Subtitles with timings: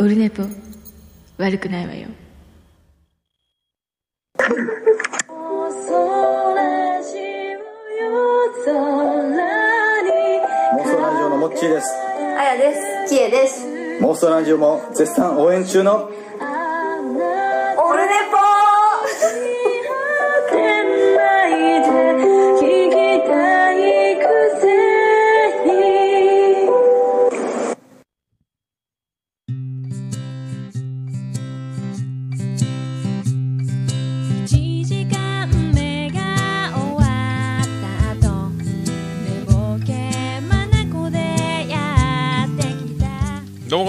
[0.00, 0.44] オルネポ
[1.36, 2.08] 悪くないわよ
[4.38, 5.92] モンスト
[11.02, 11.86] ラジオのモッチーです
[12.38, 12.74] あやで
[13.06, 13.14] す。
[13.14, 14.00] きえです。
[14.00, 16.10] モンストラジオも絶賛応援中の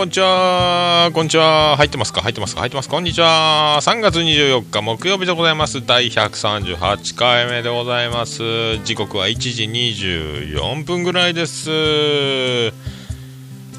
[0.02, 1.12] こんにちは。
[1.14, 1.78] こんにちは。
[1.78, 2.22] 入ってますか？
[2.22, 2.62] 入ってますか？
[2.62, 2.90] 入ってます。
[2.90, 3.78] こんにちは。
[3.84, 5.86] 3月24日木曜日でございます。
[5.86, 8.80] 第138回目でございます。
[8.80, 11.70] 時刻は1時24分ぐらいです。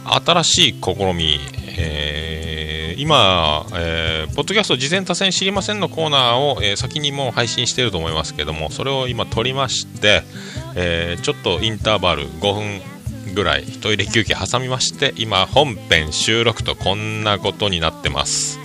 [0.04, 1.40] 新しい試み、
[1.76, 10.22] えー今、えーポッドキャスト事前多戦知りませんのコーナーを、えー先にもう配信していると思いますけども、それを今撮りまして、
[10.76, 12.80] えーちょっとインターバル5分
[13.34, 18.58] ぐらいトイレ休憩挟みまして今本編収録とこんなことになってます。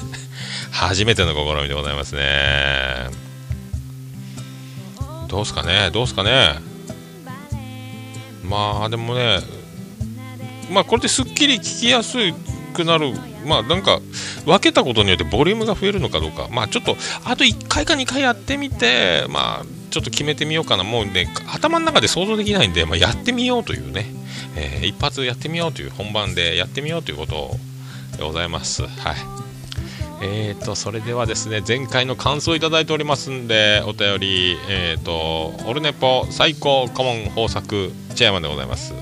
[0.72, 3.10] 初めての試みでございますね。
[5.28, 5.90] どうすかね？
[5.92, 6.54] どうすかね？
[8.42, 9.40] まあでもね
[10.70, 12.16] まあこれですっきり聞きやす
[12.74, 13.12] くなる。
[13.46, 14.00] まあなんか
[14.44, 16.48] 分けたことによってボリュームが増えるのかどうか。
[16.50, 20.84] まあちょっとあと1回か2回やってみてまあちょっと決めてみようかな。
[20.84, 24.06] もうね頭の中で想像できないんで、まあ、やってみようというね、
[24.56, 27.50] えー一発やってみようという本番でやってみようということ
[28.16, 28.82] でございます。
[28.82, 29.16] はい。
[30.22, 38.94] えーとそれではですね前回の感想いただいておりますんでお便りえーとオルネポ最高顧問豊作チェアマンでございます。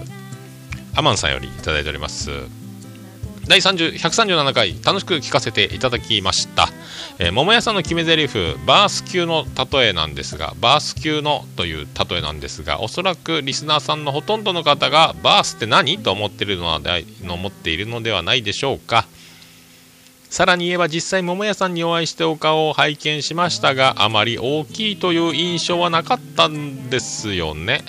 [0.95, 2.31] アマンさんよりいただいております。
[3.47, 6.69] 第30 137回楽しく聞かせていただきました、
[7.21, 16.81] えー桃屋さんの決め台詞バース級の例えなんですがバース級のという例えなんですがおそらくリスナーさんのほとんどの方がバースって何と思ってるのは
[17.25, 19.07] の思っているのではないでしょうか。
[20.31, 27.83] さらに言えば実際桃屋さんにお会いしてお顔を拝見しましたがあまり大きいという印象はなかったんですよね。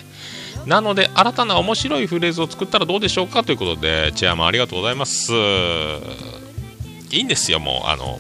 [0.66, 5.34] なので新たな面白いフレーズを作ったらどうでしょうかということでチェアマンありがとうございます。
[7.12, 8.20] いいんですよもうあの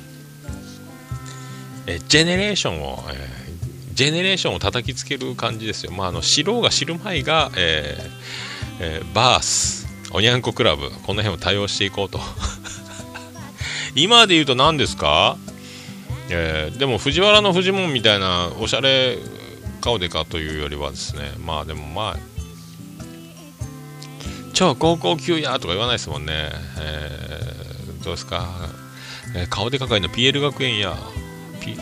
[1.90, 3.50] えジェネレーションを、えー
[3.96, 7.98] ジェネレーションを叩きつける感じですよ、まあ、あの知ろうが知るまいが、え
[8.80, 12.22] えーバースおにゃんこクラブこの辺を多用していこうと。
[13.96, 15.38] 今で言うと何ですか、
[16.30, 19.18] えーでも藤原のフジモンみたいなおしゃれ
[19.82, 21.34] 顔でかというよりはですね。
[21.38, 22.18] まあでもまあ
[24.54, 28.48] 超高校級やとか言わないですもんね、えーどうですか、
[29.36, 30.98] えー顔でかかいの PL 学園や。
[31.68, 31.78] 違う。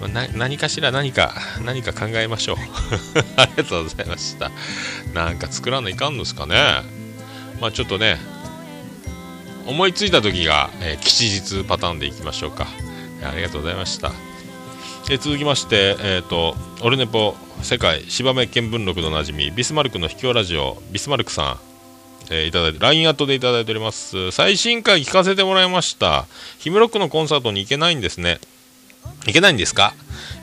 [0.00, 1.34] まあな何かしら何か
[1.64, 2.56] 何か考えましょう。
[3.36, 4.50] ありがとうございました。
[5.14, 6.54] なんか作らないかんのですかね。
[7.60, 8.18] まあちょっとね
[9.66, 12.66] 思いついた時が、えー吉日パターンでいきましょうか。
[13.22, 14.12] ありがとうございました。
[15.10, 21.58] え続きまして、えー、とオルネポ世界芝目見聞録のおなじみビスマルクの秘境ラジオビスマルクさん、
[22.30, 24.30] えーいただいて LINE アットでいただいております。
[24.32, 26.26] 最新回聞かせてもらいました。
[26.58, 28.38] ヒムロックのコンサートに行けないんですね。
[29.26, 29.94] 行けないんですか、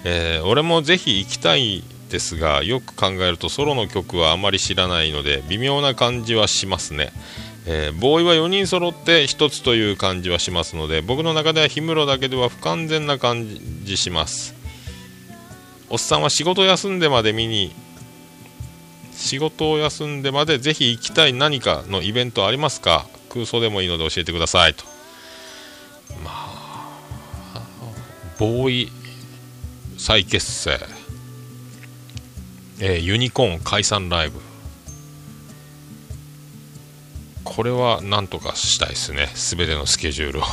[0.04, 7.12] えー俺もぜひ行きたいですがよく考えるとソロの曲はあまり知らないので微妙な感じはしますね。
[7.66, 13.48] えーボーイは4人揃って1つという感じはしますので僕の中では氷室だけでは不完全な感
[13.84, 14.54] じします。
[15.90, 17.74] おっさんは仕事休んでまで見に
[19.16, 23.08] 仕事を休んでまでぜひ行きたい何かのイベントありますか？
[23.30, 24.84] 空想でもいいので教えてくださいと。
[26.24, 26.92] まあ
[28.38, 28.92] ボーイ
[29.98, 30.80] 再結成、
[32.80, 34.40] えーユニコーン解散ライブ。
[37.44, 39.32] これはなんとかしたいですね。
[39.34, 40.44] すべてのスケジュールを。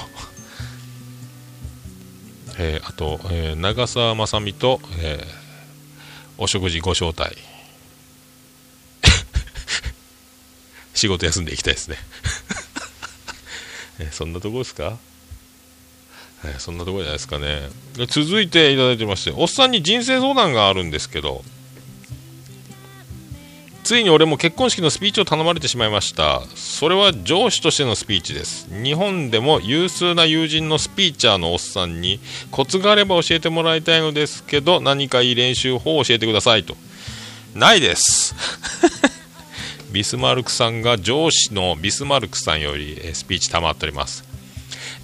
[2.59, 5.43] えーあと、えー長澤まさみと、えー
[6.39, 7.37] お食事ご招待。
[10.95, 11.97] 仕事休んでいきたいですね、
[14.13, 14.99] そんなとこですか、
[16.45, 17.69] えそんなとこじゃないですかね。
[18.09, 21.45] 続いていただいてましておっさんに人生相談があるんですけど
[23.85, 26.43] ついに俺も結婚式のスピーチを頼まれてしまいました。
[26.55, 28.69] それは上司としてのスピーチです。
[28.71, 32.21] 日本でも有数な友人のスピーチャーのおっさんに
[32.53, 36.77] コツがあれば教えてもらいたいのですけど何かいい練習法を教えてくださいと。
[37.55, 38.37] ないです。
[39.93, 44.25] ビスマルクさんが上司のビスマルクさんよりスピーチ賜っております。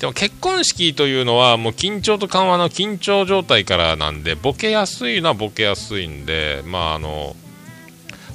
[0.00, 7.34] でも結婚式というのはもう緊張と緩和の緊張状態からなんでボケやすいのはボケやすいんでまああの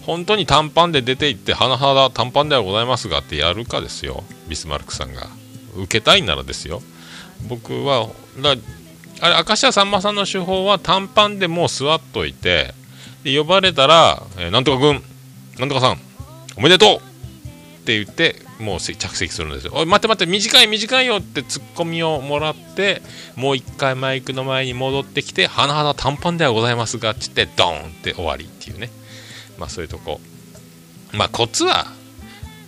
[0.06, 4.24] 本当に短パンで出て行って甚だ短パンではございますがってやるかですよ。
[4.48, 5.30] ビスマルクさんが。
[5.76, 6.82] 受けたいならですよ。
[7.48, 8.10] 僕は
[8.42, 8.56] だ
[9.22, 12.74] あれ明石家さんまさんの手法は短パンでもう座っといて
[13.24, 15.02] で呼ばれたら、えなんとか君
[15.58, 16.13] なんとかさん。
[16.56, 16.98] おめでとう！
[16.98, 19.74] って言ってもう着席するんですよ。
[19.76, 21.18] おい待って待って短い短いよ！
[21.18, 23.02] ってツッコミをもらって
[23.36, 28.90] もう一回マイクの前に戻ってきて甚だ短パンではございますがって言ってドーンって終わりっていうね。
[29.58, 30.22] まあそういうとこ。
[31.12, 31.88] まあコツは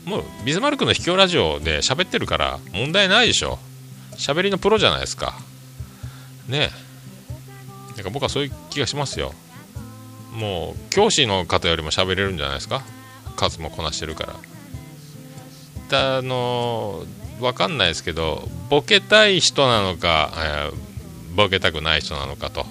[0.03, 3.57] もうビズマルクの秘境ラジオで喋ってるから問題ないでしょ。
[4.17, 5.37] 喋りのプロじゃないですか。
[6.47, 7.95] ねえ。
[7.95, 9.33] なんか僕はそういう気がしますよ。
[10.33, 12.83] もう教師の方よりも喋れるんじゃないですか。
[13.35, 14.25] 数もこなしてるか
[15.91, 16.17] ら。
[16.17, 17.05] あの
[17.39, 20.85] 分かんないですけどボケたい人なのか、えー
[21.35, 22.65] ボケたくない人なのかと。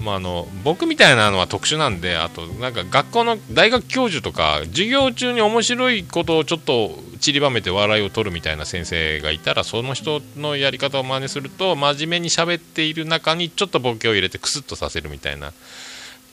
[0.00, 15.54] まあ、あの僕みたいなのは特殊なんであとなんか学校の大学教授とか授業中に面白いことをちょっと散りばめて笑いを取るみたいな先生がいたらその人のやり方を真似すると真面目に喋っている中にちょっとボケを入れてクスッとさせるみたいな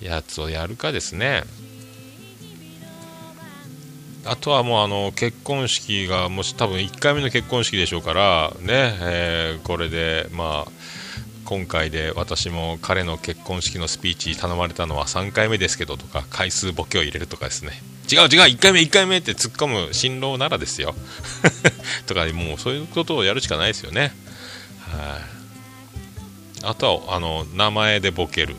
[0.01, 1.43] やつをやるかですね。
[4.25, 10.71] あとはもうあの結婚式がもし多分1回目の結婚式でしょうからね、えーこれでまあ
[11.45, 17.71] 今回で私も彼の結婚式のスピーチ頼まれたのは3回目ですけどとか回数ボケを入れるとかですね。
[18.11, 20.95] 違う違う1回目1回目って突っ込む新郎ならですよ。
[22.07, 24.13] とかもうそういうことをやるしかないですよね。
[24.79, 26.63] はい。
[26.63, 28.55] あとはあの名前でボケる。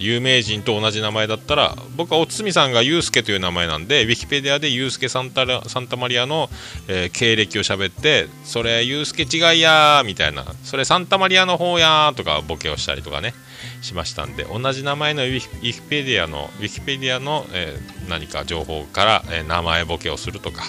[0.00, 6.48] 有名人と同じ名前だったら僕はおつみさんがユうスケという名前なんでウィキペディアでユうスケサンタサンタマリアの、
[6.88, 10.44] えー経歴を喋ってそれユうスケ違いやーみたいな。
[10.64, 13.34] それサンタマリアの方やーとかボケをしたりとかね
[13.82, 20.62] しましたんで同じ名前のウィキペディアのウィキペディアの、えー何か情報から、えー名前ボケをするとか、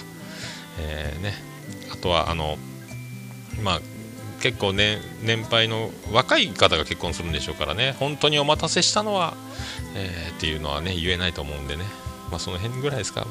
[0.80, 1.34] えね、
[1.94, 2.58] あとはあの
[3.64, 3.82] まあ
[4.42, 7.96] 結構ね年配の若い方が結婚するんでしょうからね。
[8.00, 9.36] 本当にお待たせしたのは、
[9.96, 11.84] えーっていうのはね言えないと思うんでね。
[12.30, 13.28] まあその辺ぐらいですか。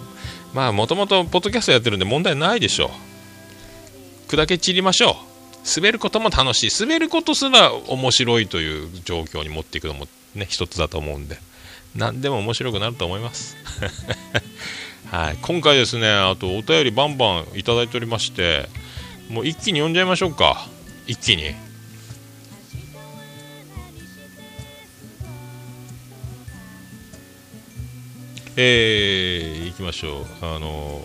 [0.55, 4.33] まあもともとポッドキャストやってるんで問題ないでしょう。
[4.33, 5.15] 砕け散りましょう。
[5.77, 6.71] 滑ることも楽しい。
[6.81, 11.39] 滑ることすら面白いという状況に持っていくのもね一つだと思うんで。
[11.97, 13.57] 何でも面白くなると思います。
[15.11, 15.39] はい。
[15.43, 18.69] 今回ですねあとお便りバンバンいただいておりまして
[19.29, 20.69] もう一気に読んじゃいましょうか。
[21.11, 21.57] 一気に？
[28.57, 30.25] えー、いきましょう。
[30.43, 31.03] あの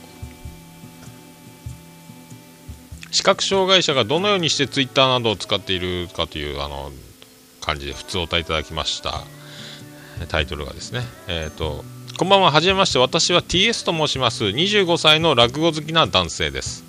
[3.09, 6.91] 視覚障害者がどのようにしてツイッターなどを使っているかというあの
[7.61, 9.23] 感じで普通お答えいただきました。
[10.27, 11.01] タイトルがですね。
[11.27, 11.83] えっ、と
[12.19, 12.51] こんばんは。
[12.51, 12.99] はじめまして。
[12.99, 14.43] 私は TS と申します。
[14.43, 16.85] 25歳の落語好きな男性です。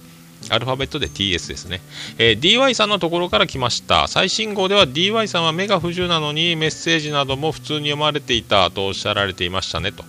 [0.50, 1.80] アルファベットで TS ですね、
[2.18, 4.08] えー DY さんのところから来ました。
[4.08, 10.04] 最新号では DY さんは目が不自由なのにメッセージなども普通に読まれていたとおっしゃられていましたねと、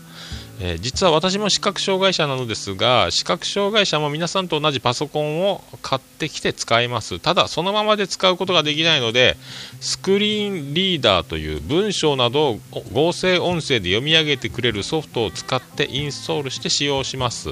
[0.60, 7.20] えー実は私も視覚障害者なのですが視覚障害者も皆さんと同じパソコンを買ってきて使います。
[7.20, 9.38] ただそのままで使うことができないので
[9.80, 12.60] スクリーンリーダーという文章などを
[12.94, 17.52] 合成音声で読み上げてくれるソフトを使ってインストールして使用します。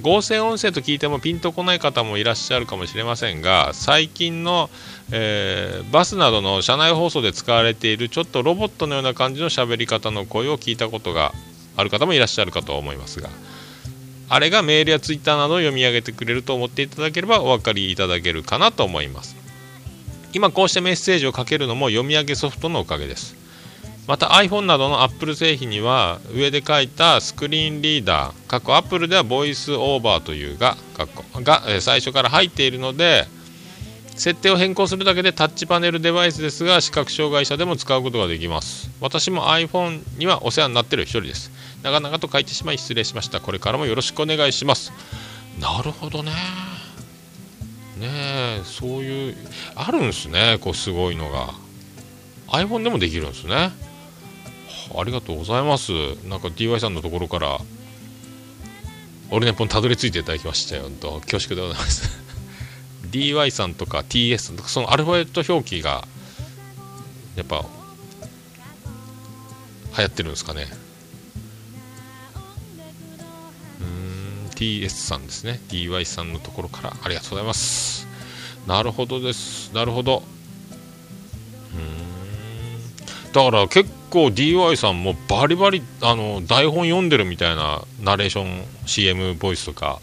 [0.00, 4.70] 合成音声と聞いてもピンとこない方もいらっしゃるかもしれませんが最近の、
[5.12, 11.32] えーバスなどの車内放送で使われているちょっとロボットのような感じの喋り方の声を聞いたことが
[11.76, 13.28] ある方もいらっしゃるかと思いますが
[14.28, 19.34] あれがメールやツイッターなどを読み上げてくれると思っていただければお分かりいただけるかなと思います。
[20.32, 23.39] 今こうしてメッセージをかけるのも読み上げソフトのおかげです。
[24.10, 30.76] また iPhone などの Apple 製品には上で書いたスクリーンリーダー過去 Apple ではボイスオーバーというが
[31.44, 33.28] がえ最初から入っているので
[34.16, 38.90] 設定を変更するだけでタッチパネルデバイスですが視覚障害者でも使うことができます。
[39.00, 41.52] 私も iPhone にはお世話になっている一人です。
[41.84, 43.38] 長々と書いてしまい失礼しました。
[43.38, 44.92] これからもよろしくお願いします。
[45.60, 46.32] なるほどね。
[47.96, 48.08] ね
[48.58, 49.36] えそういう
[49.76, 50.58] あるんすね。
[50.60, 51.54] こうすごいのが。
[52.48, 53.70] iPhone でもできるんですね。
[54.96, 55.92] ありがとうございます。
[56.26, 57.58] なんか DY さんのところから
[59.30, 62.10] オルネポンたどり着いていただきましたよ本当恐縮でございます。
[63.10, 66.06] DY さんとか TS さんとかそのアルファベット表記が
[67.36, 67.64] やっぱ
[69.96, 70.66] 流行ってるんですかね。
[73.80, 75.60] うん TS さんですね。
[75.68, 78.06] DY さんのところからありがとうございます。
[78.66, 79.72] なるほどです。
[79.74, 80.22] なるほど。
[81.74, 82.09] うん。
[83.32, 90.00] だから結構 DY さんもバリバリあの台本読んでるみたいなナレーション CM ボイスとか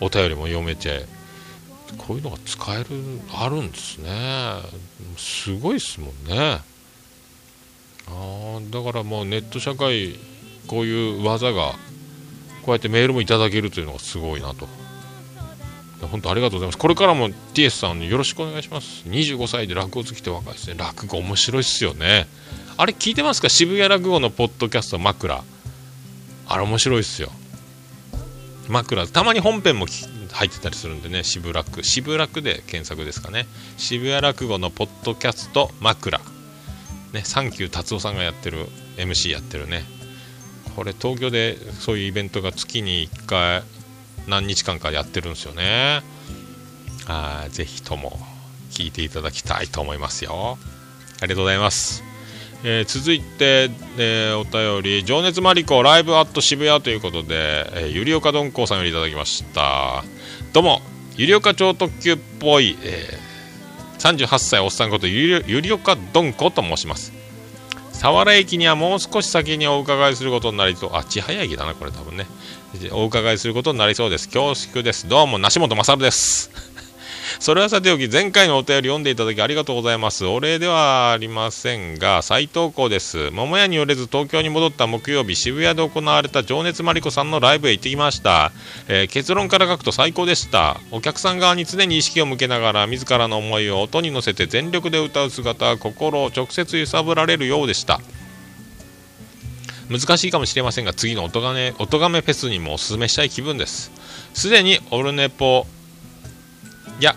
[0.00, 1.06] お便りも読めて
[1.98, 2.86] こういうのが使える
[3.34, 4.08] あるんですね。
[5.16, 6.60] すごいですもんね。
[8.08, 10.16] あだからもうネット社会
[10.66, 11.72] こういう技が
[12.62, 14.68] こうやってメールもいただけるというのがすごいなと。
[16.06, 16.78] 本当ありがとうございます。
[16.78, 19.04] これからも TS さんよろしくお願いします。
[19.06, 20.74] 25歳で落語好きって若いですね。
[20.76, 22.26] 落語面白いっすよね。
[22.76, 23.48] あれ聞いてますか？
[23.48, 25.42] 渋谷落語のポッドキャスト枕。
[26.48, 27.30] あれ面白いっすよ。
[28.68, 29.06] 枕。
[29.06, 29.86] たまに本編も
[30.32, 31.24] 入ってたりするんでね。
[31.24, 31.84] 渋楽。
[31.84, 33.46] 渋楽で検索ですかね。
[33.76, 36.20] 渋谷落語のポッドキャスト枕。
[37.12, 38.66] ねサンキュー達夫さんがやってる
[38.96, 39.84] MC やってるね。
[40.74, 43.62] これ東京でそういうイベントが月に1回
[44.26, 46.02] 何日間かやってるんですよね。
[47.06, 48.18] あぜひとも
[48.70, 50.58] 聞いていただきたいと思いますよ。
[51.20, 52.02] ありがとうございます。
[52.64, 60.04] えー続いて、えーお便り「情熱マリコライブアット渋谷」ということで、えーゆりおかどんこうさんよりいただきました。
[60.52, 60.80] どうも
[61.16, 63.32] ゆりおか超特急っぽい、えー
[64.02, 67.12] 38歳おっさんことゆりおかどんこと申します。
[67.92, 72.26] 佐原駅にはもう少し先にお伺いすることになりそうあ千早駅だなこれ多分ね。
[72.92, 74.28] お伺いすることになりそうです。
[74.28, 75.08] 恐縮です。
[75.08, 76.50] どうも梨本勝です。
[77.38, 80.24] それはさておき前回のお便り読んでいただきありがとうございます。
[80.24, 83.30] お礼ではありませんが再投稿です。
[83.30, 88.52] 桃屋によれず東京に戻った木曜日渋谷で行われた情熱マリコさんのライブへ行ってきました、
[88.88, 90.80] えー結論から書くと最高でした。
[90.90, 98.00] お客さん側に常に意識を向けながら自らの思いを音に乗せて全力で歌う姿は心を直接揺さぶられるようでした。
[99.98, 103.90] 難しいかもしれませんが次の音がめ音がめフェスにもおすすめしたい気分です。
[104.34, 105.66] すでにオルネポ
[107.00, 107.14] や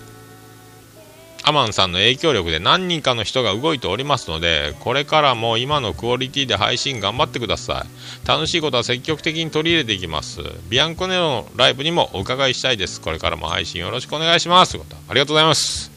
[1.47, 8.27] アマンさんの影響力で何人かの人が動いておりますのでこれからも今のクオリティで配信頑張ってください。
[8.27, 10.41] 楽しいことは積極的に取り入れていきます。
[10.69, 12.99] ビアンコネロのライブにもお伺いしたいです。
[12.99, 14.77] これからも配信よろしくお願いします。
[14.77, 15.94] ありがとうございます。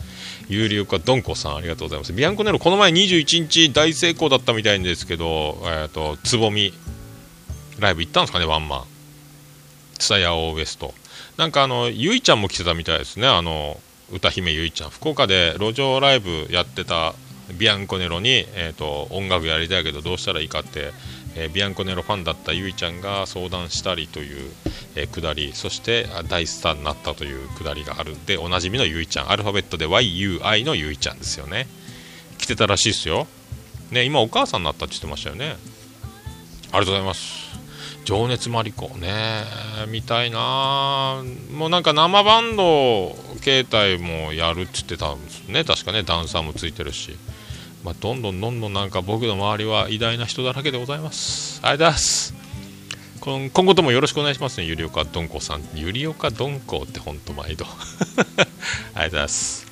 [0.48, 2.12] 有料化ドンコさんありがとうございます。
[2.12, 6.72] ビアンコネロこの前21日大成功だったみたいんですけどえっ、とつぼみ
[7.78, 8.84] ライブ行ったんですかねワンマン。
[9.98, 10.94] ツタヤオウエスト。
[11.36, 13.26] なんかあのゆいちゃんも来てたみたいですね。
[13.26, 14.90] あの歌姫ゆいちゃん。
[14.90, 17.14] 福岡で路上ライブやってた
[17.56, 20.92] ビアンコネロに、えー、と音楽やりたいけどどうしたらいいかって、
[21.38, 24.50] えビアンコネロファンだったゆいちゃんが相談したりという、
[24.96, 31.68] えーくだりそして大スターになったというくだりがあるんでおなじみのゆいちゃんアルファベットで YUI のゆいちゃんですよね。
[32.38, 33.26] 来てたらしいですよ。
[33.90, 35.56] ね今お母さんになったって言ってましたよね。
[36.72, 37.48] ありがとうございます。
[38.04, 38.88] 情熱マリコ。
[38.96, 39.44] ね
[39.88, 41.22] 見たいな。
[41.52, 45.62] もうなんか生バンド携帯もやるって言ってたんですね。
[45.64, 47.16] 確かねダンサーもついてるし、
[47.88, 51.58] まあ、どんどんどんどんなんか僕の周りは偉大な人だらけでございます。
[51.62, 52.34] ありがとうございます。
[53.20, 54.66] 今後ともよろしくお願いしますね。
[54.66, 55.62] ゆりおかどんこさん。
[55.74, 57.64] ゆりおかどんこって本当毎度。
[57.66, 57.76] あり
[58.34, 59.67] がとうございます。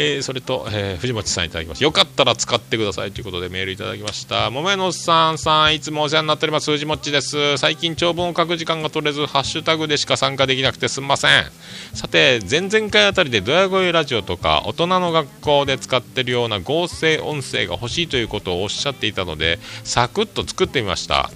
[0.00, 1.82] えーそれと、えー藤本さんいただきます。
[1.82, 4.48] よかったら使ってくださいということでメールいただきました。
[4.50, 6.70] 桃屋のおっさんさんいつもお世話になっております。
[6.70, 7.58] 藤本です。
[7.58, 11.30] 最近長文を書く時間が取れずハッシュタグでしか参加できなくてすんません。
[11.94, 21.30] さて前々回あたりでドヤ声ラジオとか大人の学校で使ってるような合成音声が欲しいということをおっしゃっていたのでサクッと作ってみました。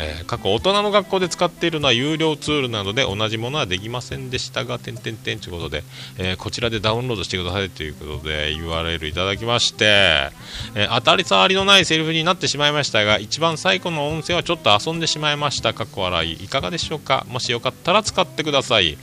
[0.00, 5.84] えー過去大人の学校で使っているのは有料ツールなどで同じものはできませんでしたが、点々点ということで、
[6.18, 10.30] えーこちらでダウンロードしてくださいということで URL いただきまして、
[10.74, 15.74] えー当たり障りのないセリフになってしまいましたが、一番最後の音声はちょっと遊んでしまいました。
[15.74, 16.32] かっこ笑い。
[16.44, 17.26] いかがでしょうか？
[17.28, 18.96] もしよかったら使ってください。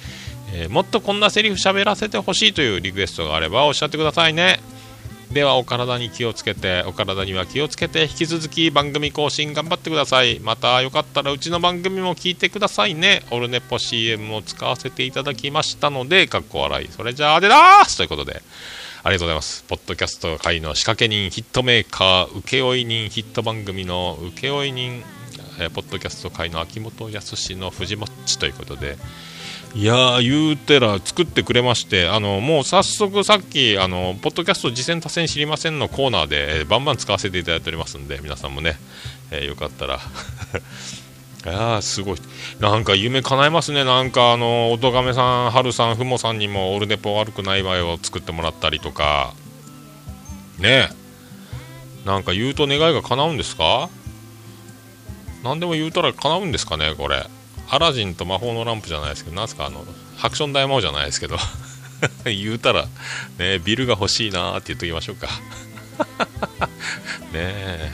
[0.54, 4.60] えもっとこんなセリフ喋らせてほしいというリクエストがあればおっしゃってくださいね。
[5.32, 10.40] ではお体に気をつけてお体には気をつけて引き続き番組更新頑張ってください。
[10.40, 13.24] またよかったらうちの番組も聞いてくださいね。
[13.32, 16.88] オルネポ CM を使わせていただきましたのでかっこ笑い。
[16.88, 17.98] それじゃあでだーす。
[17.98, 18.42] ということで。
[19.04, 19.64] ありがとうございます。
[19.64, 25.04] ポッドキャスト界の仕掛け人ヒットメーカー請負人ヒット番組の請負人
[25.60, 28.98] えポッドキャスト界の秋元康の藤もっちということで。
[29.78, 38.78] いや言うてら作ってくれましてあのもう早速さっきあのポッドキャスト次戦多戦知りませんのコーナーで、えーバンバン使わせていただいておりますんで皆さんもね、
[39.30, 40.00] えーよかったら。
[41.46, 42.18] あーすごい。
[42.60, 43.84] なんか夢叶えますね。
[43.84, 49.36] なんかあの音亀さん春さんふもさんにもオールネポ悪くない場合を作ってもらったりとか。
[50.58, 50.90] ね。
[50.92, 53.90] えなんか言うと願いが叶うんですか？
[55.44, 57.28] 何でも言うたら叶うんですかねこれ。
[57.70, 61.38] アラジンと魔法のランプじゃないですけどなんすかあのハクション大魔王じゃないですけど
[62.26, 62.88] 言うたら、
[63.38, 65.28] ね、ビルが欲しいなーって言っときましょうか。
[67.34, 67.92] ねえ。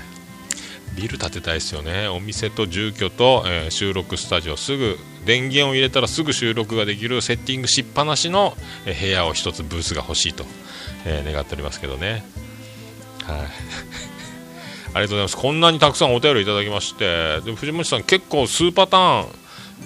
[0.96, 2.08] ビル建てたいですよね。
[2.08, 10.46] お店と住居と、えー収録スタジオすぐ電源を入れたらすぐ収録ができるセッティングしっぱなしの、え部屋を一つブースが欲しいと、
[11.06, 12.25] えー願っておりますけどね。
[13.24, 13.39] はい。
[14.96, 15.38] ありがとうございます。
[15.38, 19.27] こんなにたくさんお便りいただきましてで藤本さん結構数パターン、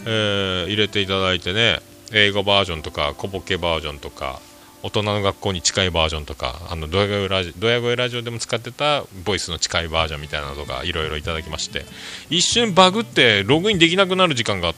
[0.10, 1.80] えー入れていただいてね
[2.14, 4.40] 英語バージョンとか小ボケバージョンとか
[4.84, 11.84] 大人の学校に近いバージョンとかあのドヤ声ラジドヤ声ラジオでも使ってたボイスの近いバージョンみたいなのとかいろいろいただきまして
[12.30, 14.74] 一瞬バグってログインできなくなる時間が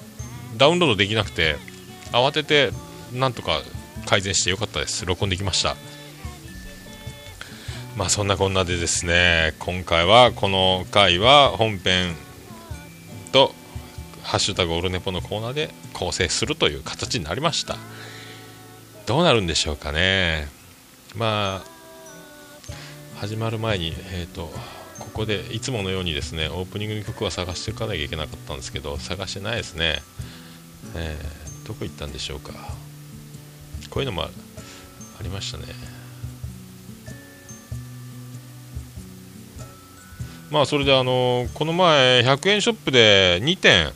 [0.58, 1.58] ダウンロードできなくて
[2.12, 2.72] 慌てて
[3.14, 3.62] なんとか
[4.06, 5.06] 改善してよかったです。
[5.06, 5.76] 録音できました。
[7.96, 12.16] まあそんなこんなでですね今回はこの回は本編
[13.32, 13.54] と
[14.30, 17.78] 「ハッシュタグオルネポ」のコーナーで構成するという形になりました。
[19.08, 20.48] どうなるんでしょうかね。
[21.16, 24.54] まあ始まる前にえっ、と
[25.00, 30.04] ここでいつものようにですねオープニングの曲は探していかなきゃいけなかったんですけど探してないですね。
[30.96, 32.52] えーどこ行ったんでしょうか。
[33.92, 34.30] こういうのもあ
[35.20, 35.66] ありましたね。
[40.52, 43.92] まあそれであのこの前100円ショップで2点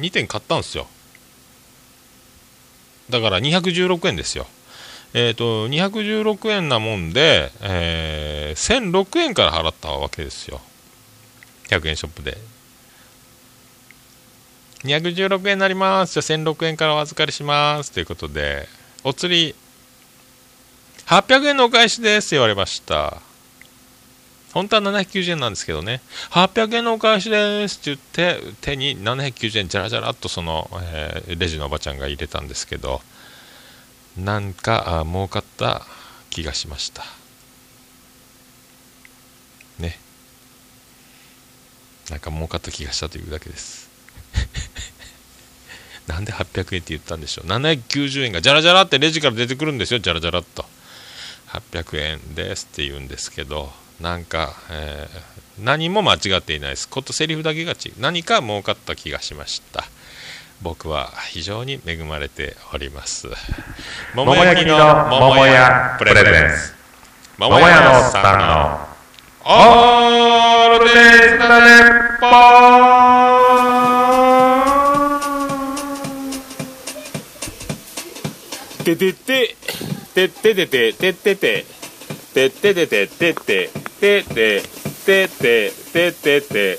[0.00, 0.86] 2点買ったんですよ。
[3.10, 4.46] だから216円ですよ。
[5.14, 10.60] えっ、と216円なもんで、えー1006円から払ったわけですよ。
[11.68, 12.38] 100円ショップで。
[14.84, 16.20] 216円になります。
[16.20, 17.92] じゃあ1006円からお預かりします。
[17.92, 18.68] ということで
[19.04, 19.54] お釣り
[21.06, 22.28] 800円のお返しです。
[22.28, 23.20] って言われました。
[24.56, 26.00] 本当は790円なんですけどね。
[26.30, 33.02] 800円のお返しですって言って手に790円じゃらじゃらっとその、えーレジのおばちゃんが入れたんですけど
[34.16, 35.82] なんかあ儲かった
[36.30, 37.04] 気がしました。
[39.78, 39.98] ね。
[42.08, 43.90] なんか儲かった気がしたというだけです。
[46.08, 47.46] なんで800円って言ったんでしょう。
[47.46, 50.00] 790円がじゃらじゃらってレジから出てくるんですよ。
[50.00, 50.64] じゃらじゃらっと。
[51.48, 53.84] 800円ですって言うんですけど。
[54.00, 56.86] なんか、えー何も間違っていないです。
[56.86, 59.84] ことセリフだけが違う何か儲かった気がしました。
[60.60, 63.28] 僕は非常に恵まれております。
[64.14, 64.76] 桃焼きの
[65.08, 66.74] 桃屋プレゼンツ
[67.38, 68.86] 桃屋のさんの
[69.44, 70.92] オールデイ
[71.30, 72.26] ズ・ザ・ネッポ
[78.84, 79.56] ててて
[80.14, 81.64] ててててててててて
[82.36, 84.62] てててててててて
[85.06, 86.76] てててて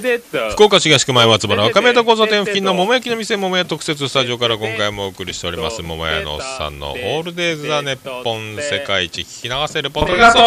[0.00, 10.40] てて福岡市東区前松原赤目田交差点付近の桃焼きの店桃屋特設スタジオから今回もお送りしております桃屋のおっさんのオールデイズ・ザ・ネッポン世界一聞き流せるポッドキャスト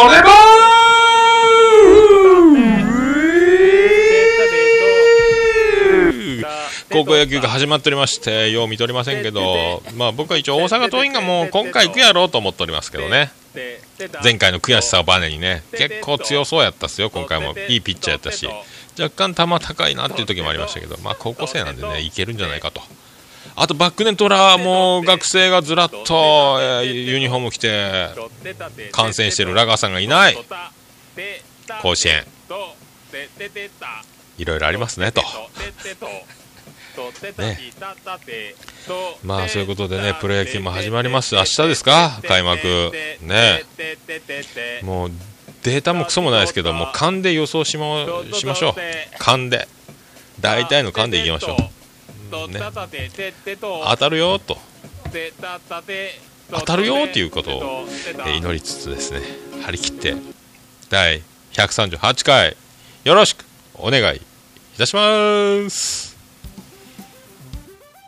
[6.89, 13.31] 高校野球が始まっておりましてよう見ておりませんけどまあ僕は一応大阪桐蔭がもう今回行くやろうと思っておりますけどね
[14.23, 17.55] 前回の悔しさをバネにね結構強そうやったっすよ今回も。
[17.67, 18.47] いいピッチャーやったし。
[18.99, 22.81] 若干球高いなっていう時もありましたけどまあ高校生なんでねいけるんじゃないかと。
[23.55, 28.10] あとバックネット裏も学生がずらっと、ユニフォーム着て
[28.91, 30.38] 観戦してるラガーさんがいない。
[31.81, 32.23] 甲子園。
[34.38, 35.23] いろいろありますねと。
[37.38, 37.73] ね。
[39.23, 41.36] まあそういうことでねプロ野球も始まります。
[41.36, 42.19] 明日ですか？
[42.27, 42.91] 開幕。
[43.21, 43.63] ね。
[44.83, 45.12] もう
[45.63, 48.73] データもクソもないですけどもう勘で予想しましましょう。
[49.19, 49.67] 勘で。
[50.39, 52.60] 大体の勘でいきましょう、ね、
[53.89, 54.57] 当たるよと。
[56.51, 57.88] 当たるよっていうことを、
[58.19, 59.21] えー祈りつつですね。
[59.65, 60.15] 張り切って。
[60.89, 62.55] 第138回。
[63.03, 64.21] よろしくお願いい
[64.77, 66.06] たします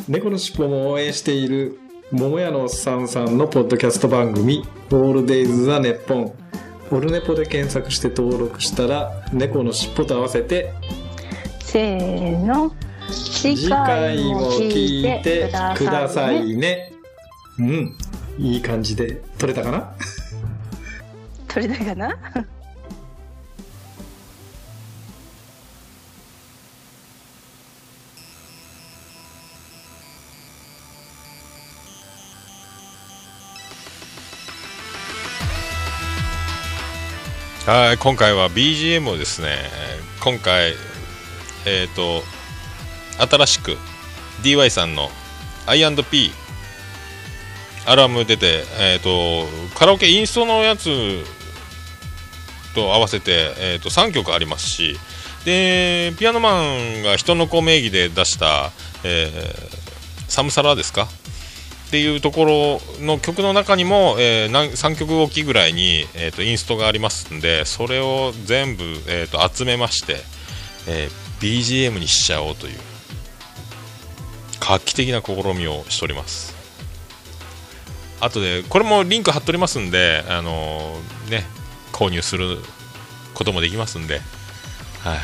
[0.09, 1.79] 猫のしっぽも応援している
[2.11, 6.33] 桃屋のおっさんさんのポッドキャスト番組「オールデイズ・ザ・ネッポン」
[6.89, 10.73] オルネポで検索して登録したら猫のしっぽと合わせて
[11.59, 12.73] せーの
[13.11, 16.91] 次次回も聞いてくださいね。
[17.59, 17.95] うん。
[18.39, 19.93] いい感じで撮れたかな？
[21.47, 22.17] 取れたかな？
[37.69, 39.55] はい今回は BGM をですね
[40.23, 40.73] 今回
[41.67, 42.23] えっ、と
[43.29, 43.77] 新しく
[44.41, 45.09] DY さんの
[45.67, 46.31] I&P
[47.85, 49.45] アルバム出て、えー、と
[49.77, 50.89] カラオケインストのやつ
[52.73, 54.97] と合わせて、えー、と3曲ありますし
[55.45, 58.71] でピアノマンが人の子名義で出した、
[59.03, 59.79] えー
[60.29, 61.07] サムサラですか？
[61.89, 70.17] っていうところの曲の中にも、えー3曲おきぐらいに、えー、とインストがありますんでそれを全部、えー、と集めまして、
[70.87, 72.77] えー BGM にしちゃおうという
[74.59, 76.53] 画期的な試みをしております。
[78.19, 81.45] あとでこれもリンク貼っておりますんで、あのーね、
[81.93, 82.57] 購入する
[83.33, 84.19] こともできますんで、
[84.99, 85.17] はい。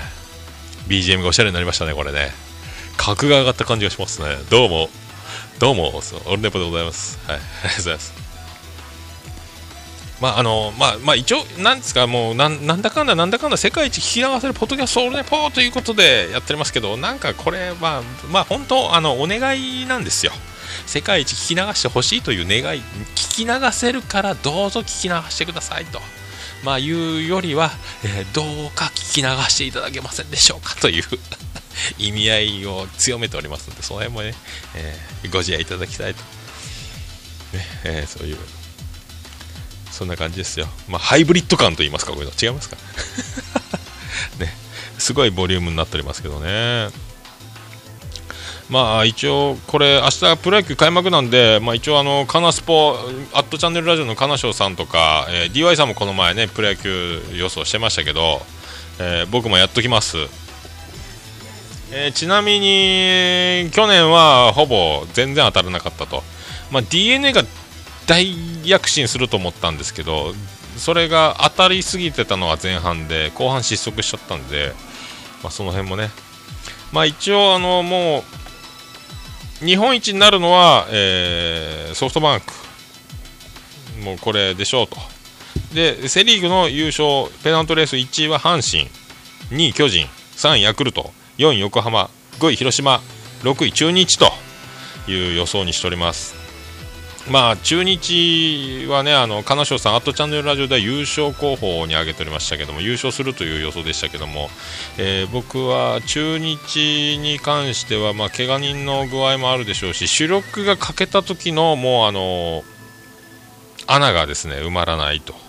[0.88, 2.32] BGM がおしゃれになりましたねこれね。
[2.96, 4.30] 格が上がった感じがしますね。
[4.50, 4.90] どうも。
[5.60, 7.18] どうもオルネポでございます。
[7.28, 8.14] はいありがとうございます。
[10.22, 20.34] まああのまあまあ一応なんですかもうななんだかんだなんだかんだ世界一聞き流せるポッドキャストオルネポということでやっておりますけどなんかこれはまあ本当あのお願いなんですよ。
[20.88, 22.82] 世界一聞き流してほしいという願い
[23.16, 26.02] 聞き流せるからどうぞ聞き流してくださいと。
[26.64, 27.72] まあいうよりは、
[28.04, 31.04] えーどうか聞き流していただけませんでしょうかという。
[31.98, 34.34] 意味合いを強めておりますのでその辺もね、
[34.76, 38.38] えーご自愛いただきたいと、ねえーそういう
[39.92, 42.76] そんな感じですよ、まあ、ハイブリッド感と言いますかこういうの違いますか
[44.40, 44.54] ね。
[44.98, 46.90] すごいボリュームになっておりますけどね。
[48.70, 52.98] まあ一応これ明日プロ野球開幕なんで、まあ、一応あのカナスポ
[53.32, 58.42] アットチャンネルラジオのカナショウさんとか、えー DY さんもこの前ねプロ野球予想してましたけど、
[59.00, 60.18] えー僕もやっときます。
[61.98, 66.24] えーちなみに去年はほぼ全然当たらなかったと、
[66.70, 67.44] まあ、d n a が
[68.06, 68.36] 大
[68.68, 70.34] 躍進すると思ったんですけど
[70.76, 74.74] それが当たりすぎてたのは前半で後半失速しちゃったんで、
[75.42, 76.10] まあ、その辺もね、
[76.92, 78.24] まあ、一応あのも
[79.62, 82.54] う日本一になるのは、えーソフトバンク。
[84.04, 84.98] もうこれでしょうと。
[85.74, 88.90] でセ・リーグの優勝ペナントレース1位は阪神。
[89.58, 90.08] 2位巨人。
[90.36, 91.14] 3位ヤクルト。
[91.38, 93.02] 4位横浜5位広島
[93.44, 94.32] 6位中日と
[95.08, 96.46] いう予想にしております。
[97.30, 104.50] まあ中日はねあの金賞さんアットチャンネルラジオでは優勝候補に挙げておりましたけども優勝するという予想でしたけども、
[105.00, 112.64] えー僕は中日に関してはまあ怪我人の具合もあるでしょうし主力が欠けた時のもうあの
[113.88, 115.45] 穴がですね埋まらないと。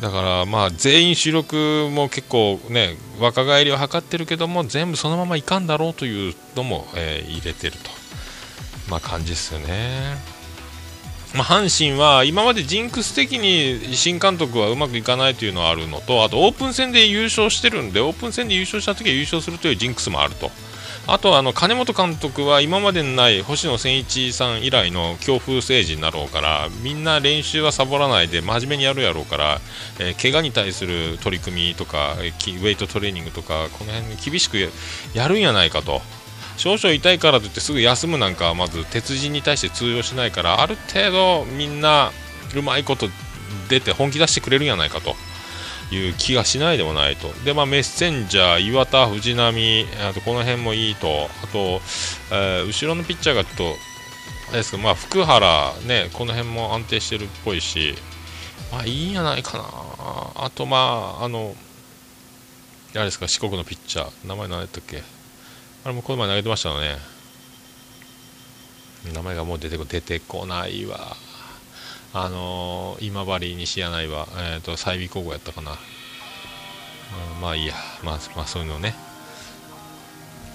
[0.00, 7.90] だからまあ全員主力も結構ね若返りを図ってるけども全部そのままいかんだろうというのも、えー入れてると
[8.88, 10.38] まあ感じですよね。
[11.34, 20.50] まあ、阪神は今までジンクス的に新監督はうまくいかないというのはあるのとあとオープン戦で優勝してるんでオープン戦で優勝した時は優勝するというジンクスもあると
[21.10, 29.58] あとあの金本監督は今までにない星野千一さん以来の強風政治になろうからみんな練習はサボらないで真面目にやるやろうから、
[29.98, 34.58] えー怪我に対する取り組みとかウェイトトレーニングとかこの辺厳しく
[35.14, 36.02] やるんやないかと。
[36.58, 42.10] 少々痛いからといってすぐ休むなんかはまず鉄人に対して通用しないからある程度みんな
[42.56, 43.06] うまいこと
[43.68, 45.14] 出て本気出してくれるんじゃないかと
[45.90, 47.32] いう気がしないでもないと。
[47.44, 51.30] で、まあ、メッセンジャー岩田、藤浪あとこの辺もいいと。
[51.42, 51.80] あと、
[52.30, 53.64] えー後ろのピッチャーがちょっと
[54.48, 57.94] あれですけど、まあ、福原、ね、この辺も安定してるっぽいし、
[58.70, 59.64] まあ、いいんじゃないかな。
[60.44, 61.54] あとまああの
[62.94, 64.28] あれですか四国のピッチャー。
[64.28, 65.02] 名前何やったっけ？
[65.84, 66.96] あれもこの前投げてましたよね。
[69.14, 71.16] 名前がもう出てこ出てこないわ。
[72.14, 78.94] あのー今治西柳は、えー、と済美高校やったかな、うんまあいいや、まあ、まあそういうのね。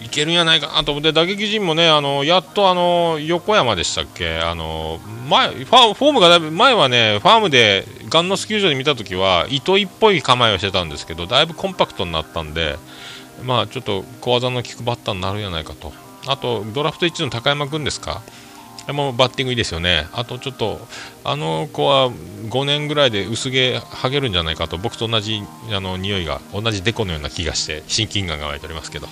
[0.03, 4.39] いけるんやないかなと思って打撃陣もねあのやっとあの横山でしたっけ。
[4.39, 12.77] あの前ファフォームがだいぶ前はねファームでガンノス球場で見た時は糸井っぽい構えをしてたんですけどだいぶコンパクトになったんで
[13.43, 15.93] まあちょっと小技の効くバッターになるんじゃないかと。
[16.25, 18.21] あとドラフト1の高山君ですか。
[18.87, 20.07] あバッティングいいですよね。
[20.13, 20.79] あとちょっと
[21.23, 25.41] あの子は5年ぐらいで薄毛剥げるんじゃないかと僕と同じ
[25.71, 29.07] あの匂いが同じデコのような気がして親近感が湧いておりますけど。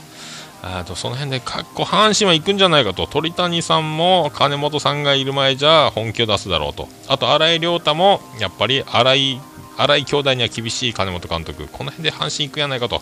[0.64, 3.08] あとその辺でかっこ阪神は行くんじゃないかと。
[3.08, 6.88] 鳥谷さんも金本さんがいる前じゃ本気を出すだろうと。
[7.08, 9.42] あと新井亮太もやっぱり新井
[9.78, 11.68] 新井兄弟には厳しい金本監督。
[11.72, 13.02] この辺で阪神行くやないかと。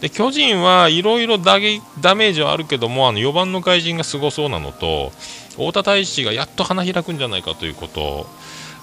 [0.00, 5.12] で巨人はいろいろダメージはあるけどもあの4番の外人がすごそうなのと
[5.50, 8.26] 太田大使がやっと花開くんじゃないかということ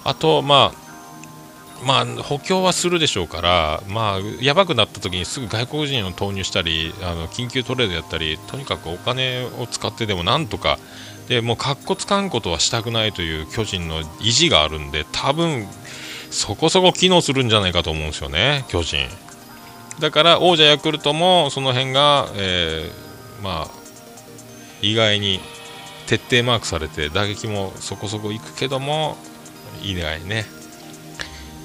[0.04, 0.88] あとまあ
[1.84, 10.78] まあ、補強はするでしょうから、まあ、やばくなった時にすぐ外国人を投入したりあの緊急トレードやったりとにかくお金を使ってでもなんとか
[11.28, 15.66] でもうかっこつかんことはしたくないという巨人の意地があるんで多分
[16.30, 19.08] そこそこ機能するんじゃないかと思うんですよね、巨人。
[20.00, 23.68] だから王者ヤクルトもその辺が、えーまあ、
[24.82, 25.40] 意外に
[26.08, 29.16] 徹底マークされて打撃もそこそこいくけども
[29.82, 30.46] 意外ね。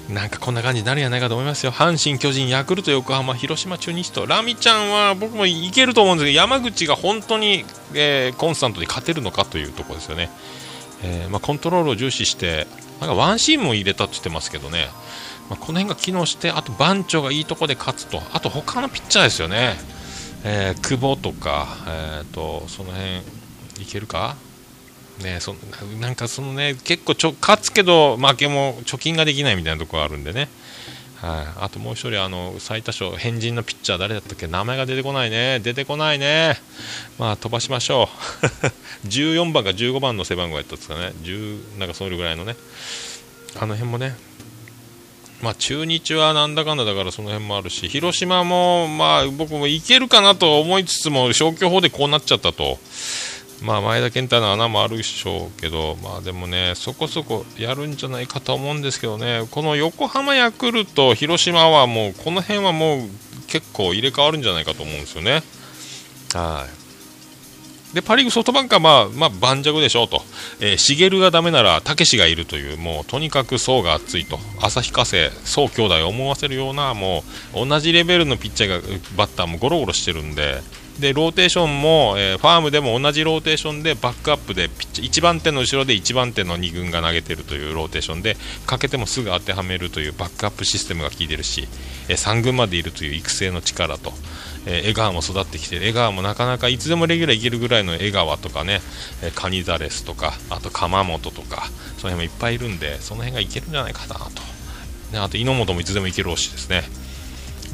[0.08, 1.72] なんかこんな感じになるんじゃないかと思いますよ。
[1.72, 4.26] 阪神、巨人、ヤクルト、横浜、広島、中日と。
[4.26, 10.28] ラミちゃんは僕もいけると思うんですけど山口が本当に、えーコンスタントに勝てるのかというところですよね、
[11.02, 12.66] えーまあ、コントロールを重視して
[13.00, 14.88] なんかワンシーンも入れたって言ってますけどね、
[15.48, 18.20] まあ、この辺が機能してあと番長がいいとこで勝つと。
[18.34, 19.76] あと他のピッチャーですよね、
[20.44, 23.22] えー久保とか、えー、とその辺
[23.80, 24.36] いけるか？
[25.22, 25.54] ねそ
[26.00, 30.48] なんかそのね結構ちょ勝つけど負けも貯金ができないみたいなところあるんでね、
[31.20, 34.48] はい、あともう一人あの最多勝変人のピッチャー誰だったっけ？
[34.48, 35.60] 名前が出てこないね。
[35.60, 36.58] 出てこないね。
[37.18, 38.08] まあ飛ばしましょ
[38.42, 39.06] う。
[39.06, 41.12] 14番か15番の背番号やったんですかね。
[41.22, 42.56] 10なんかそれぐらいのね。
[43.60, 44.16] あの辺もね。
[45.42, 52.78] まあ、中日はなんだかんだだからその辺もあるし広島もまあ僕もいけるかなと思いつつも消去法でこうなっちゃったと。
[53.64, 63.00] まあ前田健太の穴もあるでしょうけど、まあでもね、そこそこやるんじゃないかと思うんですけどね、この横浜ヤクルト、広島はもう、この辺はもう
[63.46, 65.42] 結構入れ替わるんじゃないかと思うんですよね。
[66.34, 66.84] はい。
[67.94, 70.22] で、パ・リーグソフトバンクはまあ、まあ、盤石でしょうと。
[70.60, 74.40] えー、茂がダメなら、猛がいるという、もう、とにかく層が厚いと。
[74.60, 77.22] 旭化成、宋兄弟を思わせるような、も
[77.54, 80.60] う、同じレベルのピッチャーが、バッターもゴロゴロしてるんで、
[80.98, 91.66] でローテーションも、えーファームでも同じローテーションでバックアップでピッチ1番手の後ろで1番手の2軍が投げてるというローテーションでかけてもすぐ当てはめるというバックアップシステムが効いてるし、
[92.08, 94.12] えー3軍までいるという育成の力と、
[94.66, 98.80] えー江川も育ってきて江川もなかなかいつでもレギュラーいけるぐらいの江川とかね、
[99.22, 101.64] えーカニザレスとかあと鎌本とか
[101.98, 104.20] その辺もいっぱいいるんでその辺がいけるんじゃないかなと、
[105.12, 106.82] ね、あと猪本もいつでもいけるしですね。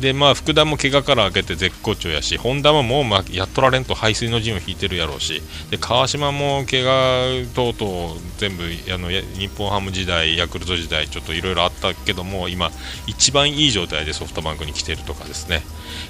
[0.00, 12.70] でまあ福田も怪我から明けて絶好調やし本田ももう、まあ、やっとられんと排水の陣を引いてるやろうしで川島も怪我等々全部あの日本ハム時代ヤクルト時代ちょっといろいろあったけども今
[13.06, 15.62] 一番いい状態でソフトバンクに来てるとかですね。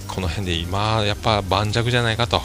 [0.07, 2.40] この辺で今やっぱ盤石じゃないかと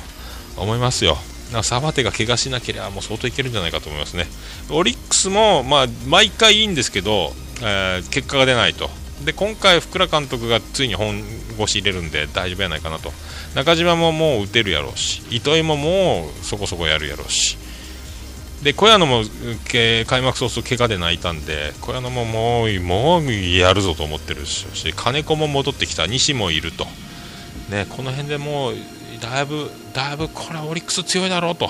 [0.57, 1.17] 思いますよ。
[1.53, 4.25] なサバテが怪我しなければもう相当いけるんじゃないかと思いますね。
[4.71, 8.89] オリックスも、まあ、毎回いいんですけど、えー結果が出ないと。
[9.23, 11.23] で今回、福良監督がついに本
[11.57, 13.13] 腰入れるんで大丈夫やないかなと。
[13.55, 17.57] 中島ももう打てるやろうし糸井ももうそこそこやるやろうし。
[18.63, 19.21] で小屋野も
[19.71, 26.85] 開幕早々怪我で泣いたんで小屋野ももうもうやるぞと思ってるし金子も戻ってきた西もいると、
[27.69, 28.73] ね、この辺でもう
[29.21, 31.69] だいぶだいぶこれはオリックス強いだろうと。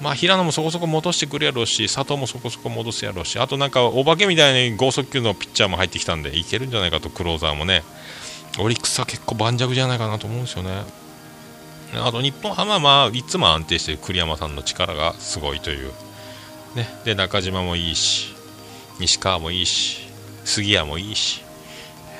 [0.00, 7.82] まあ、平野もそこそこ戻してくるやろうし佐藤もそこそこ戻すやろうしあとなんかお化けみたいに剛速球のピッチャーも入ってきたんでいけるんじゃないかとクローザーもね。
[8.58, 10.84] オリックスは結構盤石じゃないかなと思うんですよね。
[11.96, 15.92] あと日本ハムはまあいつも安定してる栗山さんの力がすごいという、
[16.74, 18.34] ね、で中島もいいし
[18.98, 20.08] 西川もいいし
[20.44, 21.42] 杉谷もいいし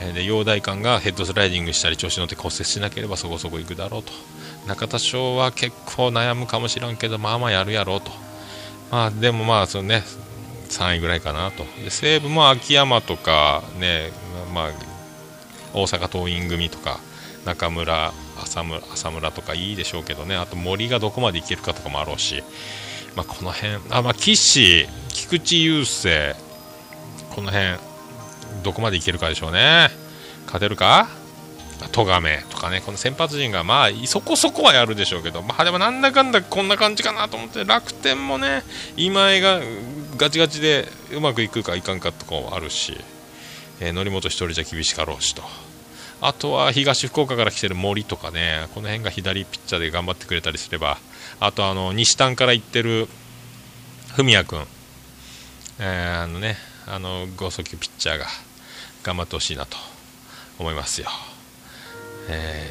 [0.01, 4.13] えで陽大館がヘッドスライディングしたり調子乗って骨折しなければそこそこいくだろうと。
[4.67, 8.11] 中田翔は結構悩むかもしらんけどまあまあやるやろうと。
[8.91, 10.03] まあでもまあそのね
[10.71, 11.65] 3位ぐらいかなと。
[11.83, 14.11] で西武も秋山とかね
[14.55, 14.71] まあ
[15.75, 17.01] 大阪桐蔭組とか
[17.45, 20.37] 中村浅村浅村とかいいでしょうけどね。
[20.37, 22.43] あと森がどこまでいけるかとかもあろうし、
[23.17, 26.09] まあ、この辺あまあ岸菊池雄星
[27.31, 27.79] この辺
[28.63, 29.89] どこまでいけるかでしょうね。
[30.47, 31.09] 勝てるか？
[31.93, 38.63] 戸亀とかねこの先発陣がまあそこそこはやるでしょうけどまあでもなんだかんだこんな感じかなと思って楽天もね
[38.97, 39.61] 今江が
[40.17, 42.97] ガチガチでうまくいくかいかんかとかもあるし、
[43.81, 45.43] えー則本一人じゃ厳しかろうしと
[46.21, 50.99] あとは東福岡から来てる森とかねこの辺が左ピッチャーで頑張ってくれたりすれば
[51.41, 53.09] あとあの西丹から行ってる
[54.17, 54.61] 文也君、
[55.81, 58.27] えーあのねあの剛速球ピッチャーが
[59.03, 59.77] 頑張ってほしいなと
[60.59, 61.09] 思いますよ。
[62.29, 62.71] え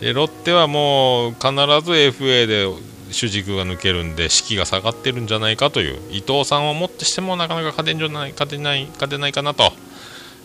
[0.00, 2.66] でロッテはもう必ず FA で
[3.10, 9.72] 主軸が抜けるんで士気が下がってるんじゃないかという伊藤さんをもってしてもなかなか勝てんじゃない勝てない勝てないかなと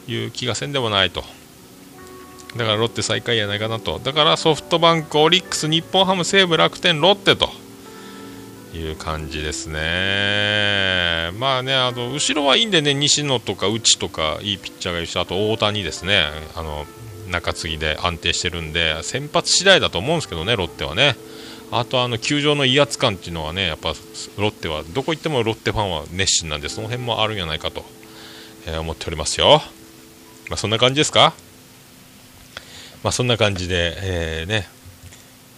[0.07, 1.23] いう気がせんでもないと。
[2.55, 3.99] だからロッテ最下位やないかなと。
[3.99, 7.49] だからソフトバンクオリックス日本ハム西武楽天ロッテと。
[8.73, 11.31] いう感じですね。
[11.37, 16.23] まあね、あの後ろはいいんでね、西野とか内とかいいピッチャーがいるし、あと大谷ですね、
[16.55, 16.85] あの
[17.31, 21.15] 中継ぎで安定してるんで、先発次第だと思うんですけどね、ロッテはね。
[21.71, 23.93] あとあの球場の威圧感っていうのはね、やっぱ
[24.37, 27.85] ロッテはどこ行ってもロッテファンは熱心なんで、その辺もあるんじゃないかと、
[28.67, 29.61] えー思っておりますよ。
[30.49, 31.33] まあ、そんな感じですか？
[33.03, 34.67] まあ、そんな感じで、えーね、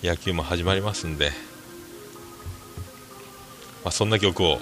[0.03, 1.31] 野球も始まりますんで、
[3.83, 4.59] まあ、そんな曲を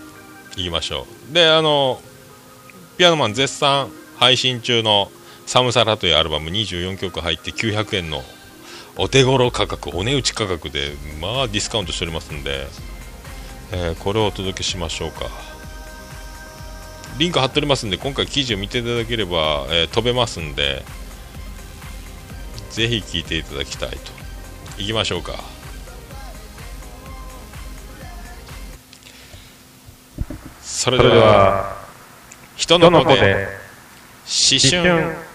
[0.56, 1.34] いきましょう。
[1.34, 2.02] で、あの、
[2.97, 5.12] ピアノマン絶賛配信中の
[5.52, 8.24] サムサラというアルバム24曲入って900円の
[8.96, 12.68] お手頃価格、お値打ち価格で、まあディスカウントしておりますんで、
[13.74, 15.30] えーこれをお届けしましょうか。
[17.18, 20.86] リンク貼っておりますんで、今回記事を見ていただければ、えー飛べますんで、
[22.70, 23.98] ぜひ聴いていただきたいと。
[24.82, 25.34] いきましょうか。
[30.62, 31.76] それででは、は、
[32.56, 33.50] 人どの子で、
[34.24, 35.31] 思春。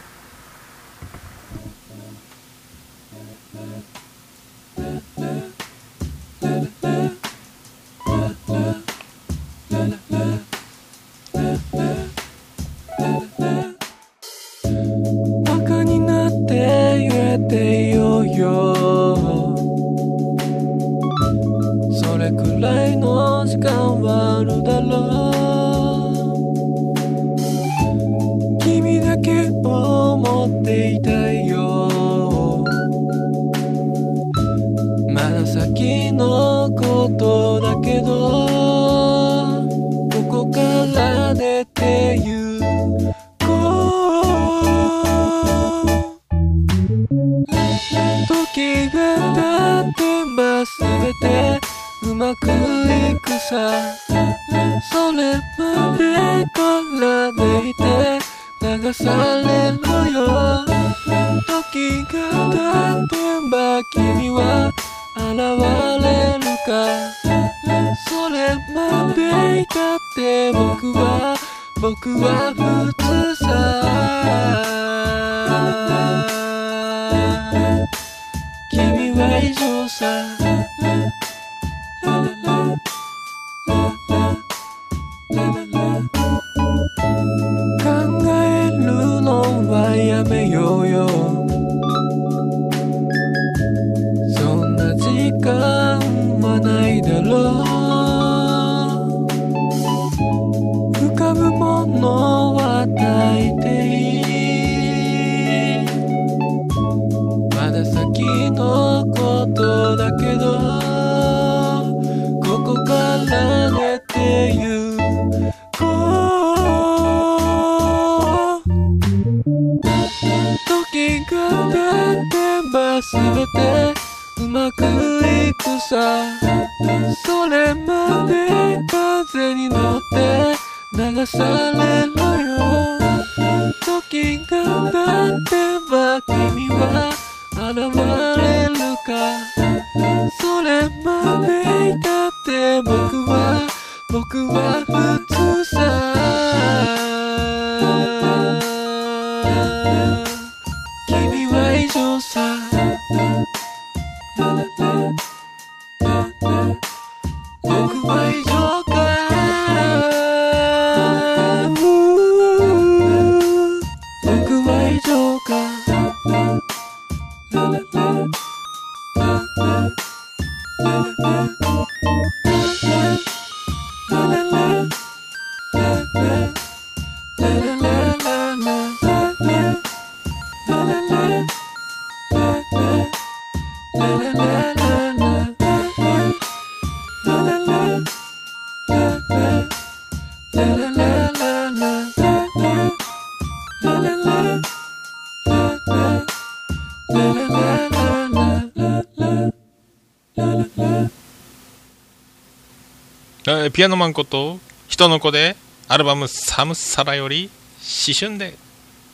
[203.48, 205.54] えピアノマンこと人の子で
[205.86, 208.56] アルバム「サムサラ」より「思春」で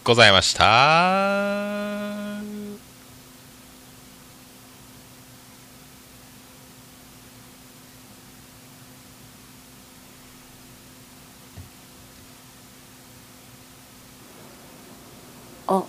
[0.05, 1.93] ございました。
[15.69, 15.87] お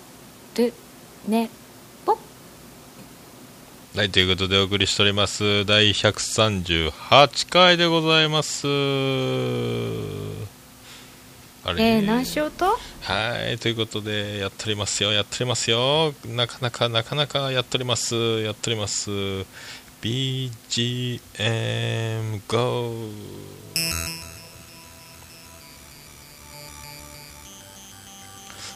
[0.56, 0.74] る
[1.26, 1.63] ね。
[3.96, 5.64] はい、ということでお送りしております。
[5.66, 8.66] 第138回でございます。
[8.66, 8.70] あ
[11.72, 11.80] れ？
[11.80, 12.76] えー、何しようと？
[13.02, 16.12] はい、ということで、やっておりますよ、やっておりますよ。
[16.26, 18.16] なかなか、なかなかやっております。
[18.42, 19.10] やっております。
[20.02, 21.20] BGM
[22.48, 22.94] GO!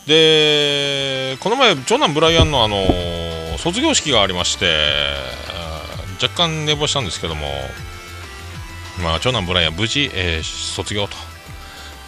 [0.06, 3.28] で、この前、長男ブライアンの、あのー
[3.72, 5.14] 卒業式がありまして、
[6.22, 7.46] 若干寝坊したんですけども、
[9.04, 11.10] まあ、長男ブライアン、無事、えー卒業と。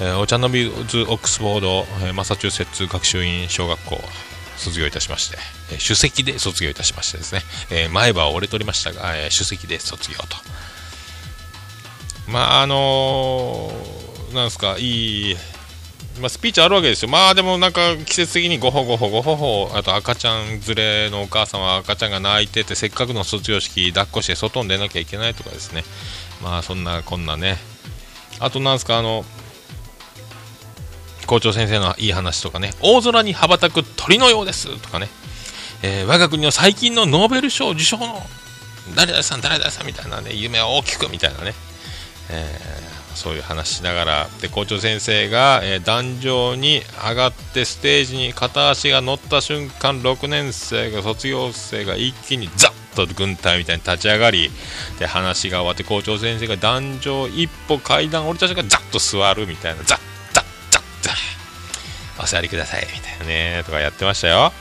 [0.00, 4.00] えーお茶の水オックスフォード、えーマサチューセッツ学習院小学校
[4.56, 5.36] 卒業いたしまして、
[5.72, 10.36] えー首席で卒業いたしましてですね、えー前歯は折れておりましたが、えー首席で卒業と。
[12.26, 15.36] まああのーなんですか、いい、
[16.20, 17.08] まあ、スピーチあるわけですよ。
[17.08, 25.84] まあでもなんか季節的にごほごほごほほ、あと赤ちゃん連れのお母さんは赤ちゃんが泣いてて、せっかくの卒業式抱っこして外に出なきゃいけないとかですね。
[26.42, 27.58] まあそんなこんなね。
[28.38, 29.24] あとなんですか、あの、
[31.26, 35.08] 校長先生のいい話とかね、大空に羽ばたく鳥のようですとかね、
[35.82, 38.22] えー我が国の最近のノーベル賞受賞の
[38.94, 41.54] 誰々さん、誰々さんみたいなね、夢を大きくみたいなね、
[42.30, 54.50] えーそういう話しながら、で校長先生が、えー壇上に上がってステージに片足が乗った瞬間、6年生が卒業生が一気にザッと軍隊みたいに立ち上がり、
[54.98, 59.98] で話が終わって校長先生が壇上一歩階段降りた瞬間、ザッと座るみたいな、ザッ
[60.32, 64.52] ザッザッザッお座りくださいみたいなねとかやってましたよ。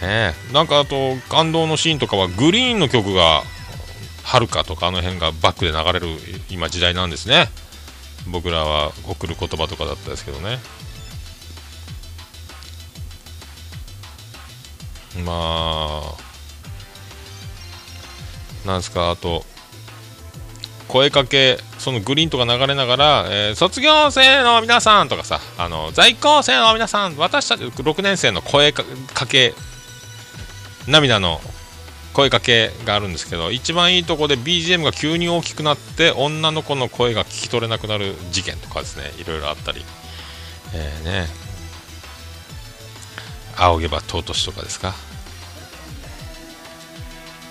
[0.00, 3.42] ねなんかあと感動のシーンとかはグリーンの曲が
[4.28, 6.06] はるかとかあの辺がバックで流れる
[6.50, 7.46] 今時代なんですね。
[8.30, 10.58] 僕らは送る言葉とかだったですけどね。
[15.24, 16.14] まあ
[18.66, 19.44] なんですかあと
[20.88, 28.84] 声かけそのグリーンとか流れながら、えー卒業生の皆さんとかさあの在校生の皆さん私たち6年生の声か
[29.26, 29.54] け
[30.86, 31.40] 涙の
[32.18, 39.04] 声かけがあるんですけど一番いいとこで BGM が急に大きくなって女の子の声が聞き取れなくなる事件とかですね。
[39.20, 39.84] いろいろあったり、
[40.74, 41.26] えーね。
[43.56, 44.96] 仰げば尊しとかですか。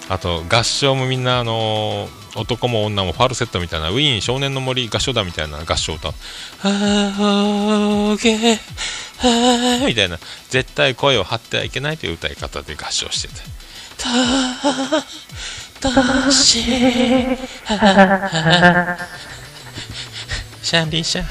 [0.10, 6.14] あと合唱もみんなあのー男も女もファルセットみたいなウィーン少年の森合唱団みたいな合唱歌。
[6.62, 8.60] 仰げ
[9.88, 10.20] みたいな。
[10.50, 13.67] 絶対声を張ってはいけないという歌い方で合唱してて。
[13.98, 21.26] たたしシャンリーシャン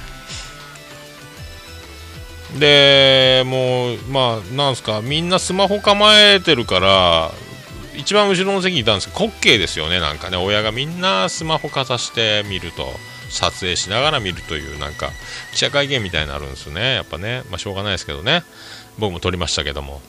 [2.58, 6.54] でもうまあなんすかみんなスマホ構えて？
[6.54, 7.30] るから
[7.94, 12.44] 一番後ろの席にいたんですけど滑稽ですよねなんかね親がみんなスマホかざして？
[12.48, 12.86] 見ると
[13.28, 15.10] 撮影しながら見るというなんか
[15.52, 18.42] 記者会見みたいになるんですよねやっぱねまあしょうがないですけどね
[18.98, 20.00] 僕も撮りましたけども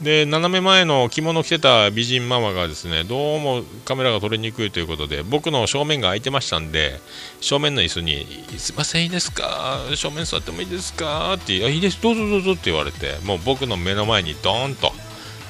[0.00, 7.00] で斜め前の着物着てた美人ママがですねどうもカメラが撮りにくいということで僕の正面が空いてましたんで
[7.40, 9.80] 正面の椅子に「すいませんいいですか？
[9.96, 14.92] 正面座ってもいいですか?」って「いいですどうぞどうぞ」って言われてもう僕の目の前にドーンと、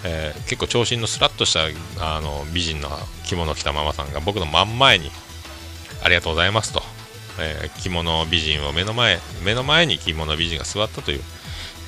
[0.04, 1.66] えー結構長身のスラッとした
[2.16, 2.88] あの美人の
[3.26, 5.10] 着物着たママさんが僕の真ん前に
[6.02, 6.82] 「ありがとうございますと」
[7.38, 11.22] えー着物美人を目の前目の前に着物美人が座ったという、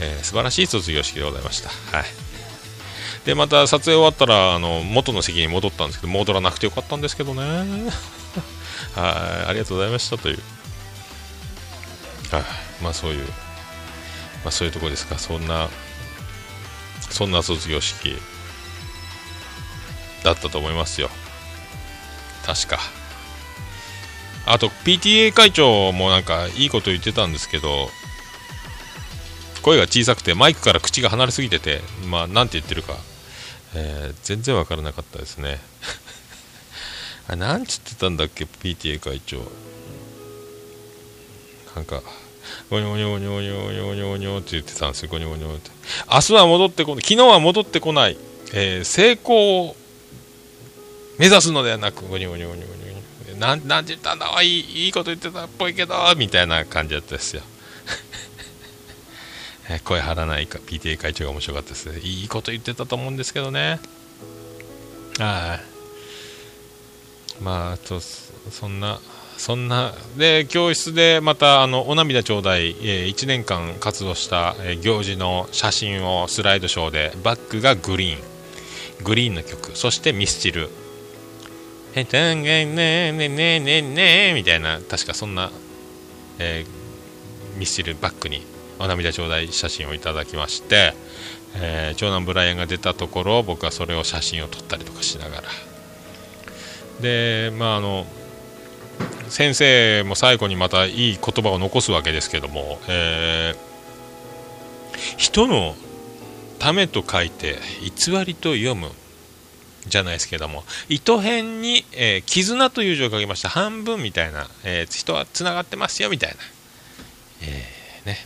[0.01, 1.71] えー素晴らしい卒業式でございました。
[1.97, 2.30] はい
[3.25, 7.43] でまた撮影終わったらあの元の席に戻ったんですけど戻らなくてよかったんですけどね。
[8.97, 10.43] はいありがとうございましたという。
[12.31, 12.45] はい
[12.83, 15.18] まあそういうまあそういうとこですか。
[15.18, 15.68] そんな
[17.11, 18.16] そんな卒業式
[20.25, 21.11] だったと思いますよ。
[22.47, 22.81] 確か。
[24.47, 27.91] あと PTA 会長もなんかいいこと言ってたんですけど
[29.62, 32.97] 声が小さくてマイクから口が離れすぎててまあなんて言ってるか、
[33.75, 35.61] えー全然わからなかったですね。
[37.29, 39.39] あなんつってたんだっけ？PTA 会長。
[41.77, 42.03] なんか
[42.68, 45.09] ゴニョゴニョゴニョゴニョゴニョゴニョって言ってたんですよ。
[45.09, 45.71] ゴニョゴニョって。
[46.12, 47.05] 明日は戻ってこない。
[47.05, 48.16] 昨日は戻ってこない、
[48.53, 49.77] えー成功を
[51.18, 52.91] 目指すのではなくゴニョゴニョゴニョゴニョゴ
[53.31, 53.39] ニョ。
[53.39, 54.43] なんなんて言ったんだ？
[54.43, 57.43] いいいいこと言ってたっぽいけどみたいな感じだったですよ。
[59.79, 61.87] 声張らないか PTA 会長が面白かったです。
[61.93, 63.79] ねいいこと言ってたと思うんですけどね。
[65.18, 65.61] は
[67.41, 67.43] い。
[67.43, 68.99] まあとそんな
[69.37, 78.31] そんなで教室でまたあのお涙ちょうだい、え1年間活動した、えー行事の写真をスライドショーでバックがグリーン。
[79.03, 79.77] グリーンの曲。
[79.77, 80.68] そしてミスチル
[81.95, 85.51] 「えたんがねねねねね」みたいな確かそんな、
[86.39, 88.43] えーミスチルバックに
[88.81, 90.95] お涙ちょうだい写真をいただきまして、
[91.55, 95.43] えー長男ブライアンが出たところ僕はそれを写真を撮ったりとかしながら。
[97.03, 98.07] でまああの
[99.28, 103.70] 先生も最後にまたいい言葉を残すわけですけども、えー
[105.16, 105.76] 人の
[106.59, 108.91] ためと書いて偽りと読む。
[109.87, 116.37] じゃないですけども糸辺に、えー絆という字を書きました半分みたいな、えー人はつながってますよみたいな、
[117.43, 118.18] えーね。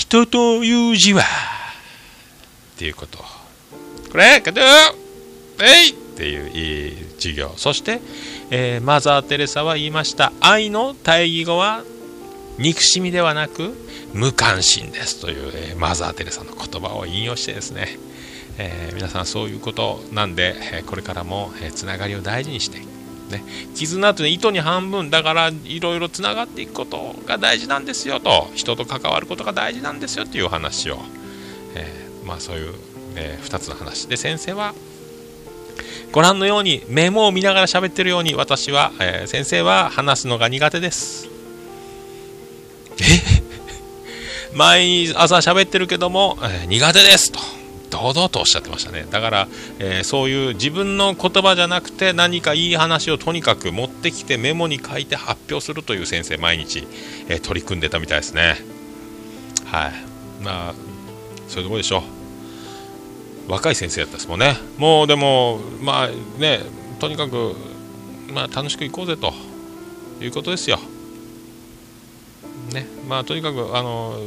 [0.00, 1.24] 人という字はっ
[2.78, 3.18] ていうこと。
[3.18, 5.90] これかどえい！
[5.90, 7.52] っていう授業。
[7.58, 8.00] そして、
[8.50, 10.32] えーマザー・テレサは言いました。
[10.40, 11.84] 愛の対義語は
[12.56, 13.76] 憎しみではなく
[14.14, 15.20] 無関心です。
[15.20, 17.98] という、えーマザー・テレサの言葉を引用してですね、
[18.56, 22.78] えー皆さんそういうことなんで、えこれからも、えーつながりを大事にして
[23.30, 23.42] ね、
[23.74, 25.10] 絆というのは糸に半分。
[25.10, 28.50] だからいろいろつながっていくことが大事なんですよと。
[28.54, 30.98] 人と関わることが大事なんですよという話を、
[31.74, 32.74] えーまあそういう、
[33.16, 34.06] え2つの話。
[34.06, 34.74] で先生は
[36.12, 41.28] ご覧のようにメモを見ながら喋ってるように私は、えー先生は話すのが苦手です。
[43.00, 43.40] え？
[44.54, 47.38] 毎朝喋ってるけども、えー苦手ですと。
[47.90, 49.06] 堂々とおっしゃってましたね。
[49.10, 56.86] だから、えーそういう自分の言葉じゃなくて何かいい話をとにかく持ってきてメモに書いて発表するという先生毎日、
[57.28, 58.56] えー取り組んでたみたいですね。
[59.66, 59.92] はい。
[60.42, 60.74] まあ
[61.48, 61.98] そういうとこでしょ
[63.48, 63.52] う。
[63.52, 64.56] 若い先生やったですもんね。
[64.78, 66.08] もうでもまあ
[66.40, 66.60] ね
[67.00, 67.54] とにかく
[68.32, 69.32] まあ楽しく行こうぜと。
[70.22, 70.78] いうことですよ。
[72.74, 72.86] ね。
[73.08, 74.18] まあとにかくあの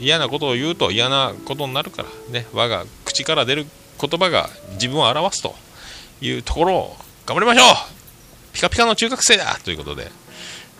[0.00, 3.66] 嫌なことを言うと嫌なことになるからね我が口から出る
[4.00, 5.54] 言葉が自分を表すと
[6.20, 6.96] いうところを
[7.26, 8.54] 頑張りましょう。
[8.54, 9.58] ピカピカの中学生だ！
[9.64, 10.10] ということで、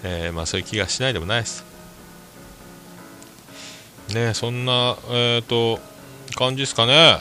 [0.02, 1.64] えーまあそういう気がしないでもないです。
[4.14, 5.78] ねそんなえっ、と
[6.36, 7.18] 感じですかね。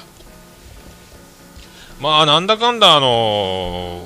[1.99, 4.03] まあなんだかんだあの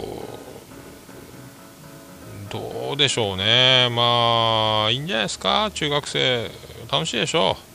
[2.50, 3.90] どうでしょうね。
[3.92, 5.72] まあいいんじゃないですか？
[5.74, 6.50] 中学生
[6.92, 7.71] 楽しいでしょう。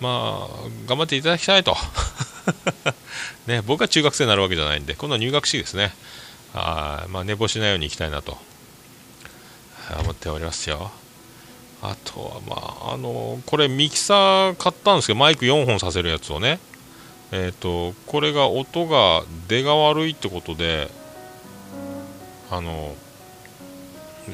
[0.00, 1.76] まあ頑張っていただきたいと。
[3.46, 5.94] ね僕は中学生になるわけじゃないんで今度は入学式ですね。
[6.54, 8.38] あまあ寝坊しないように行きたいなと。
[10.02, 10.90] 思っておりますよ。
[11.80, 16.58] あとはまああのこれミキサー買ったんですけどマイク4本させるやつをね。
[17.30, 20.90] えっ、とこれが音が出が悪いってことで
[22.50, 22.94] あの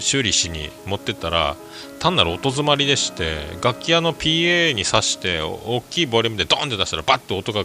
[0.01, 1.57] 修理しに持ってったら
[1.99, 7.65] 単なる音詰まりでして楽器屋の PA に挿して大きいボリュームでドンって出したらバッと音が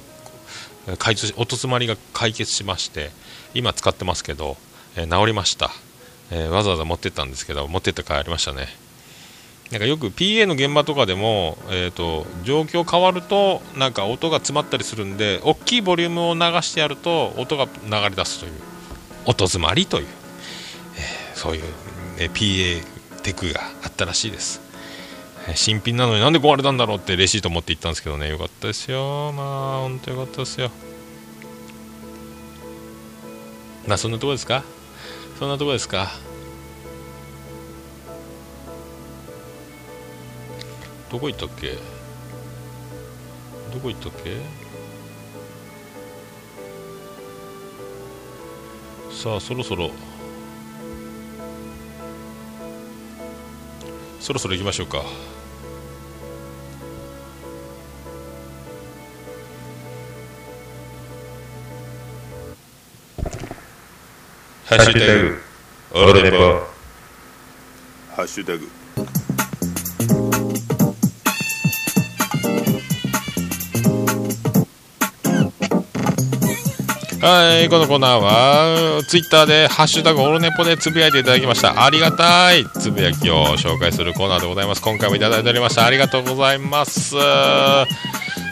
[0.97, 3.11] 解決音詰まりが解決しまして
[3.53, 4.57] 今使ってますけど、
[4.95, 5.71] えー治りました、
[6.31, 8.67] えーわざわざ持ってったんですけど持ってって帰りましたね。
[9.71, 18.53] なんかよく PA の現場とかでも、えー、と状況変わるとなんか音が詰まったりするんで大きいボリュームを流してやると音が流れ出すという
[19.25, 20.07] 音詰まりという、
[20.97, 21.63] えーそういう、
[22.27, 22.83] PA
[23.23, 24.61] テクがあったらしいです、
[25.55, 28.29] 新品なのになんで壊れたんだろうってレシート持って行ったんですけどね。
[28.29, 29.31] よかったですよ。
[29.31, 30.69] まあ本当よかったですよ。
[33.87, 34.63] まあそんなとこですか？
[35.39, 36.11] そんなとこですか？
[41.09, 41.77] どこ行ったっけ？
[43.73, 44.37] どこ行ったっけ？
[49.11, 49.89] さあそろそろ
[54.29, 55.03] そろそろ行きましょうか。
[64.65, 65.41] ハッシュタグ
[65.93, 66.37] オルネポ
[68.15, 68.69] ハッシュタグ
[77.21, 81.83] はい、このコーナーは、ツイッターで、ハッシュタグオルネポでつぶやいていただきました。
[81.83, 84.81] ありがたいつぶやきを紹介するコーナーでございます。
[84.81, 85.85] 今回もいただいておりました。
[85.85, 87.17] ありがとうございます。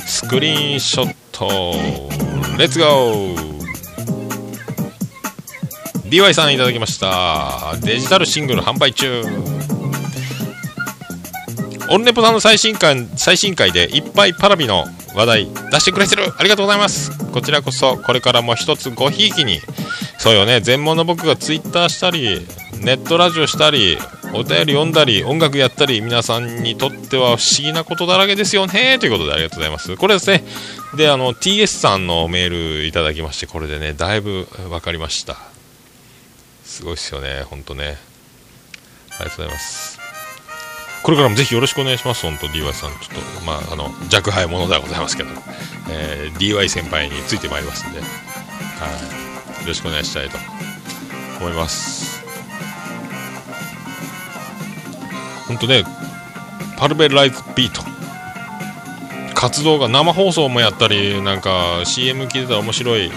[0.06, 1.76] スクリーンショット、
[2.58, 3.58] レッツゴー
[6.10, 7.74] DY さんいただきました。
[7.82, 9.24] デジタルシングル販売中。
[11.90, 14.84] オルネポさんの最新回最新回でいっぱいパラビの
[15.18, 16.32] 話題出してくれてる。
[16.38, 17.18] ありがとうございます。
[17.32, 19.60] こちらこそこれからも一つごひいきに
[20.18, 22.48] そうよね全盲の僕がツイッターしたり
[22.82, 23.98] ネットラジオしたり
[24.34, 29.96] お便り読んだり音楽やったり皆さんにとっては不思議なことだらけですよねということでありがとうございます。
[29.98, 30.44] これですね。
[30.96, 35.38] であの TS さんのメールいただきましてこれでねだいぶ分かりました。
[36.64, 37.98] すごいですよね本当ね。
[39.20, 39.97] ありがとうございます。
[41.04, 42.24] これからもぜひよろしくお願いします。
[42.24, 45.30] 本当 DY さんちょっとまああの若輩者ではございますけど、
[45.90, 48.06] えー DY 先輩についてまいりますんで、は
[49.58, 50.38] い、よろしくお願いしたいと
[51.40, 52.24] 思います。
[55.48, 55.84] 本当ね
[56.78, 57.82] パルベライズビート。
[59.34, 63.12] 活動が生放送もやったりなんか CM 聞いてたら面白い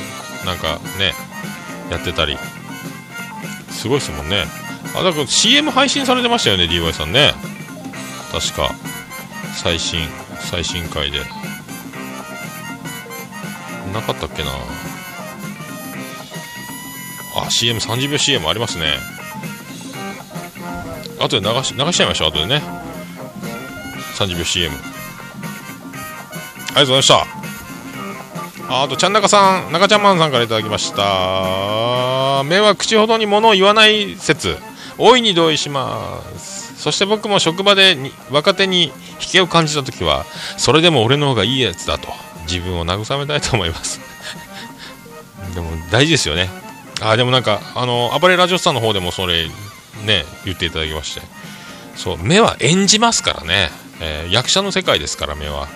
[0.44, 1.14] なんかね
[1.90, 2.36] やってたり。
[3.70, 4.44] すごいですもんね。
[4.94, 7.32] あだから CM 配信されてましたよね DY さんね。
[8.32, 8.74] 確か
[9.56, 10.08] 最新
[10.40, 11.20] 最新回で。
[13.92, 14.50] なかったっけな。
[17.36, 18.94] あ CM30 秒 CM ありますね。
[21.20, 22.62] 後で流し流しちゃいましょう後でね。
[24.16, 24.86] 30秒 CM あり
[26.74, 27.26] がとうございました。
[28.82, 32.44] あとちゃん中さん中ちゃんマンさんからいただきました。
[32.44, 34.56] 目は口ほどに物を言わない説。
[34.98, 36.59] 大いに同意します。
[36.80, 38.92] そして僕も職場でに若手に引
[39.32, 40.24] けを感じた時は
[40.56, 42.08] それでも俺の方がいいやつだと
[42.48, 44.00] 自分を慰めたいと思います。
[45.54, 46.48] でも大事ですよね。
[47.02, 49.48] あでもなんかあの暴れラジオスターの方でもそれ
[50.04, 51.22] ね言っていただきまして。
[51.96, 53.70] そう目は演じますからね、
[54.00, 55.68] えー役者の世界ですから目は。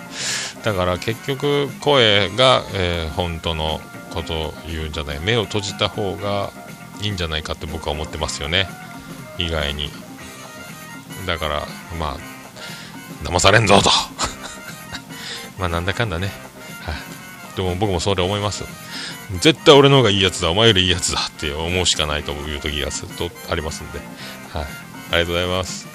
[0.63, 3.79] だから結局声が、えー本当の
[4.11, 5.19] ことを言うんじゃない。
[5.19, 6.49] 目を閉じた方が
[7.01, 8.67] いいんじゃないかって僕は思ってますよね。
[9.37, 9.91] 意外に。
[11.25, 11.67] だから
[11.99, 12.17] まあ
[13.23, 13.89] 騙されんぞと。
[15.59, 16.31] まあなんだかんだね、
[16.85, 18.63] はい、でも僕もそれ思います。
[19.41, 20.51] 絶対俺の方がいいやつだ。
[20.51, 23.99] お前よりいいやつだって思うしかないという時がずっとありますんで、
[24.53, 25.87] はい、ありがとうございます。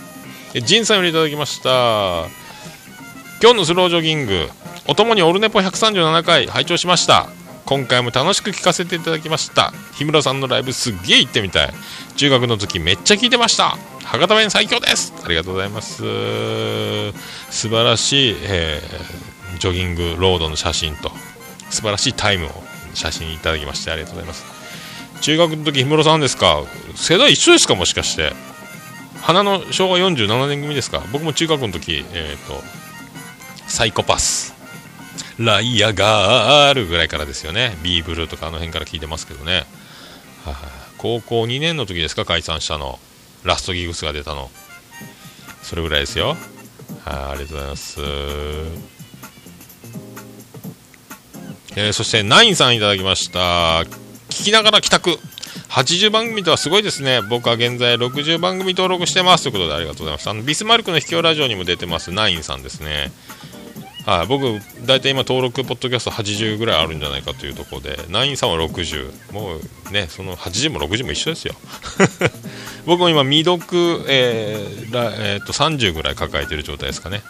[0.54, 2.26] えジンさんよりいただきました。
[3.42, 4.50] 今日のスロージョギング。
[4.86, 6.46] おともにオルネポ137回。
[6.46, 7.28] 拝聴しました。
[7.66, 9.72] 今回も楽しく聞かせていただきました。
[9.94, 11.72] 日村さんのライブすっげえ行ってみたい。
[12.16, 13.78] 中学の時めっちゃ聞いてました。
[14.10, 15.12] 博多弁最強です。
[15.24, 16.02] ありがとうございます。
[16.02, 21.10] 素晴らしい、えージョギングロードの写真と
[21.68, 22.50] 素晴らしいタイムを
[22.94, 24.44] 写真いただきましてありがとうございます。
[25.20, 26.62] 中学の時日村さんですか？
[26.96, 28.32] 世代一緒ですかもしかして。
[29.20, 31.02] 花の昭和47年組ですか？
[31.12, 32.62] 僕も中学の時えっ、と
[33.68, 34.54] サイコパス。
[35.38, 37.76] ライアガールぐらいからですよね。
[37.84, 39.66] ビーブルーとかあの辺から聞いてますけどね、
[40.44, 40.60] はいは。
[40.60, 40.64] い
[40.98, 42.24] 高校2年の時ですか？
[42.24, 42.98] 解散したの。
[43.44, 44.50] ラストギグスが出たの。
[45.62, 46.28] それぐらいですよ。
[46.28, 46.36] はい
[47.06, 48.00] ありがとうございます。
[51.76, 53.82] えーそしてナインさんいただきました。
[54.28, 55.18] 聞きながら帰宅。
[55.68, 57.20] 80番組とはすごいですね。
[57.22, 59.44] 僕は現在60番組登録してます。
[59.44, 60.28] ということでありがとうございます。
[60.28, 62.10] あのビスマルクの秘境ラジオにも出てます。
[62.10, 63.12] ナインさんですね。
[64.06, 71.54] はい、僕、大体今、登録、ポッドキャスト80ぐらいあるんじゃないかというところで、ナインさんは60、もうね、その80も60も一緒ですよ。
[72.86, 77.22] 僕も今、未読、えーえーと30ぐらい抱えている状態ですかね。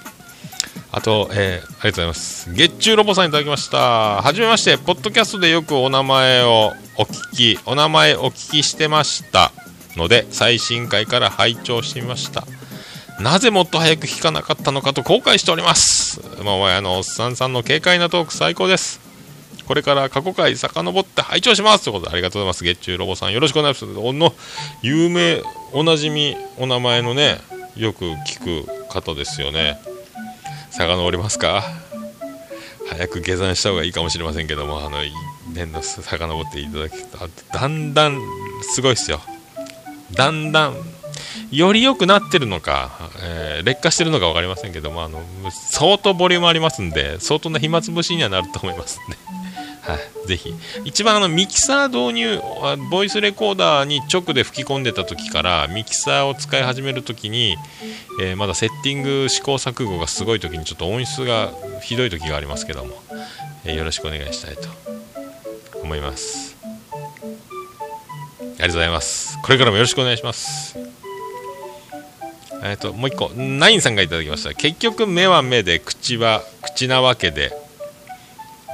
[0.92, 2.52] あと、えーありがとうございます。
[2.52, 4.22] 月中ロボさんいただきました。
[4.22, 9.52] はじめまして、ポッドキャストでよくお名前をお聞き、お名前お聞きしてました
[9.96, 12.46] ので、最新回から拝聴してみました。
[13.20, 16.20] なぜもっと早く聞かなかったのかと後悔しております。
[16.42, 19.00] まあ、のおっさんさんの軽快なトーク最高です。
[19.66, 22.64] これから過去回遡って拝聴しますということでありがとうございます。
[22.64, 23.98] 月中ロボさんよろしくお願いします。
[23.98, 24.34] おの
[24.82, 25.42] 有名、
[25.72, 27.38] おなじみ、お名前のね、
[27.76, 29.78] よく聞く方ですよね。
[30.70, 31.62] 遡りますか？
[32.88, 34.98] 早く下山した方がいいかもしれませんけども、あの、
[35.52, 37.18] 年度遡っていただくと、
[37.52, 38.18] だんだん
[38.62, 39.20] すごいですよ。
[40.12, 40.74] だんだん、
[41.50, 49.16] より良くなってるのか、えー劣化してるのか分かりませんけども、あの、相当ボリュームありますんで、相当な暇つぶしにはなると思いますね。
[49.82, 50.54] はい、ぜひ。
[50.84, 52.40] 一番あの、ミキサー導入、
[52.90, 57.56] ボイスレコーダーに直で吹き込んでた時から、ミキサーを使い始める時に、
[58.22, 61.50] えーまだセッティング試行錯誤がすごい時にちょっと音質が
[61.82, 62.94] ひどい時がありますけども、
[63.64, 64.68] えーよろしくお願いしたいと
[65.82, 66.56] 思います。
[66.62, 66.64] あ
[67.24, 69.38] りがとうございます。
[69.42, 70.99] これからもよろしくお願いします。
[72.62, 74.54] えっ、と、もう一個、ナインさんがいただきました。
[74.54, 77.52] 結局、目は目で、口は口なわけで、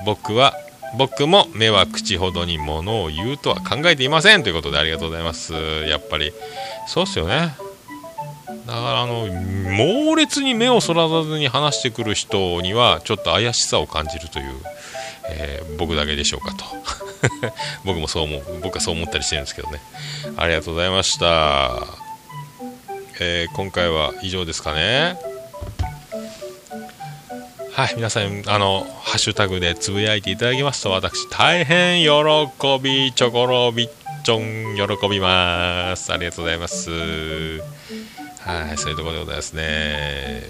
[0.04, 0.54] 僕は、
[0.98, 5.52] 僕も目は口ほどにものを言うとは考えていませんということでありがとうございます。
[5.88, 6.32] やっぱり、
[6.86, 7.54] そうっすよね。
[8.66, 14.54] だから、あの、猛烈に目をそらさずに話してくる人には、ちょっと怪しさを感じるという、
[15.28, 16.64] えー僕だけでしょうかと。
[17.84, 19.80] 僕もそう思う、僕はそう思ったりしてるんですけどね。
[20.36, 22.05] ありがとうございました。
[23.20, 25.16] えー今回は以上ですかね。
[27.72, 32.08] はい皆さんあのハッシュタグでつぶやいていただきますと私大変喜
[32.82, 33.90] びチョコロビッ
[34.24, 36.12] チョン喜びます。
[36.12, 36.90] ありがとうございます。
[36.90, 40.44] はいそういうところでございますね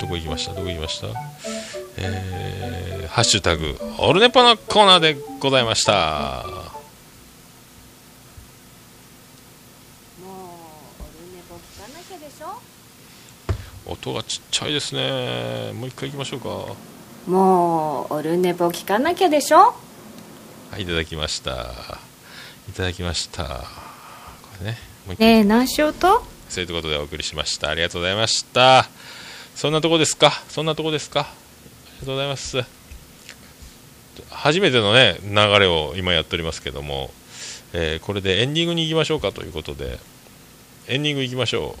[0.00, 0.54] どこ行きました？
[0.54, 1.06] どこ行きました？
[1.98, 6.44] えーハッシュタグオルネポのコーナーでございました。
[13.88, 15.72] 音がちっちゃいですね。
[15.72, 16.48] もう一回行きましょうか。
[17.30, 19.58] もうオルネポ聞かなきゃでしょ？
[19.58, 21.98] はいいただきました。
[22.68, 23.44] いただきました。
[23.44, 23.50] こ
[24.60, 26.22] れねもうねえ何しようと？
[26.48, 27.70] そういうことでお送りしました。
[27.70, 28.88] ありがとうございました。
[29.54, 30.32] そんなとこですか？
[30.48, 31.20] そんなとこですか？
[31.20, 32.64] ありがとうございます。
[34.30, 37.10] 初めてのね流れを今やっておりますけども、
[37.72, 39.98] えーこれでエンディングに行きましょうかということで。
[40.88, 41.80] エンディング行きましょう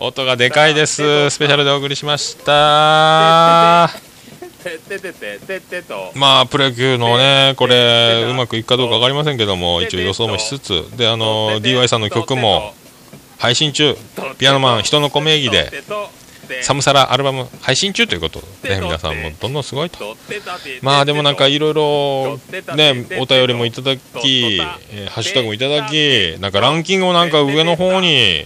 [0.00, 1.28] 音がでかいです。
[1.28, 2.52] スペシャルでお送りしました
[6.14, 12.74] まあプロ野球のねこれうまくいくかどうか分かりませんけども一応予想もしつつであの DY さんの曲も
[13.38, 13.96] 配信中
[14.38, 15.70] ピアノマン人の子名義で
[16.62, 20.16] サムサラアルバム配信中ということで皆さんもどんどんすごいと
[20.82, 22.38] まあでもなんかいろいろ
[22.76, 24.60] ねお便りもいただき、
[24.92, 28.44] えハッシュタグもいただきなんかランキングもなんか上の方に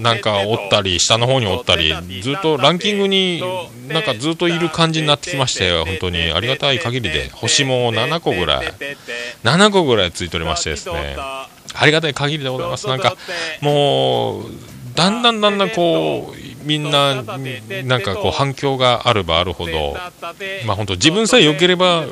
[0.00, 3.42] なんかおったり下の方におったりずっとランキングに
[3.88, 7.30] なんかずっといる感じになってきましたよ本当にありがたい限りで。
[7.30, 8.72] 星も7個ぐらい
[9.44, 11.16] 7個ぐらいついておりましてですね。
[11.18, 12.86] ありがたい限りでございます。
[12.86, 13.16] なんか
[13.60, 14.44] もう
[14.94, 17.22] だんだんだんだんこうみんな
[17.84, 19.96] なんかこう反響があればあるほど
[20.66, 22.04] まあ本当自分さえ良ければ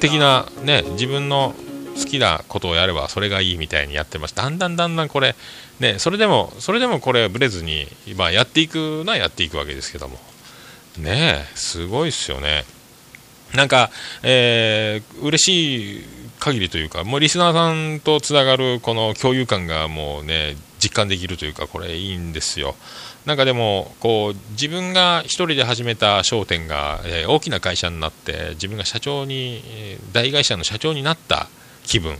[0.00, 1.54] 的なね自分の
[1.98, 5.34] 好きなことをやればそれがいいみたいにやってますだんだんだんだんこれ
[5.80, 7.86] ねそれでもそれでもこれブレずに
[8.16, 10.18] まあやっていくのはやっていくわけですけども。
[10.98, 12.64] ねえすごいっすよね。
[13.54, 13.90] なんか、
[14.22, 16.04] えー、嬉しい
[16.38, 22.76] 限りというか、もうリスナーさんとつながるこの共有感がもうね、実感できるというか、これいいんですよ。
[23.24, 31.48] なんかでも、こう、自分が一人で始めた商店が、えー大きな会社になって、自分が社長に、えー大会社の社長になった
[31.88, 32.16] 気分。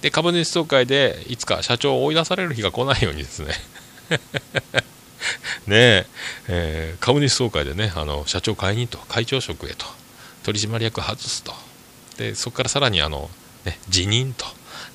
[0.00, 3.54] で、株主総会でいつか社長を追い出される日が来ないようにですね。
[5.66, 6.06] ねえ
[6.48, 9.86] えー株主総会でねあの社長解任と会長職へと
[10.42, 11.52] 取締役外すと
[12.16, 13.30] でそこからさらにあの、
[13.64, 14.46] ね、辞任と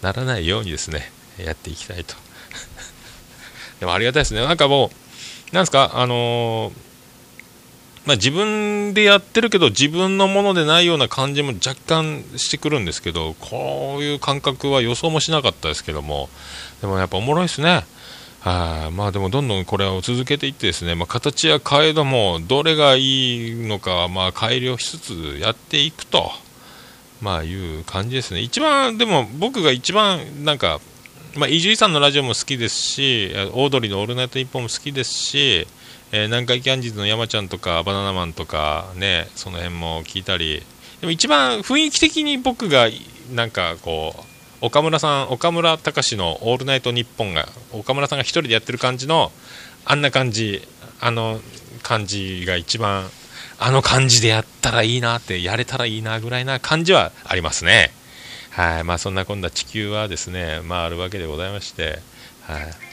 [0.02, 2.16] ならないようにですねやっていきたいと
[3.80, 4.92] でもありがたいですねなんかも
[5.52, 6.95] うなんですかあのー
[8.06, 16.30] まあ、自分でやってるけど自分のものでないような感じも若干してくるんですけどこういう感覚は予想もしなかったですけども
[16.82, 17.84] でもやっぱおもろいですね。
[18.41, 26.30] はいまあでもどんどんこれを続けていってですね、まあ、形や変えどもどれがいいのかまあ改良しつつやっていくと、
[27.22, 28.41] まあ、いう感じですね。
[28.41, 30.80] 一番でも僕が一番なんか、
[31.49, 35.68] 伊集院さんのラジオも好きですし、オードリーのオールナイトニッポンも好きですし、
[36.12, 40.64] えー南海キャンディーズの山ちゃんとか、バナナマンとか、ね、その辺も聞いたり、
[41.01, 42.88] でも一番雰囲気的に僕が、
[43.34, 49.32] なんかこう、岡村さん、岡村隆史のオールナイトニッポンが、岡村さんが一人でやってる感じの、
[49.86, 50.62] あんな感じ、
[51.01, 51.39] あの
[51.84, 53.10] 感じが一番、
[53.60, 57.91] あの感じでやったらいいなって、やれたらいいなぐらいな感じはありますね。
[58.51, 61.99] はい、まあそんなこんな地球はですね、まああるわけでございまして、
[62.43, 62.85] はい。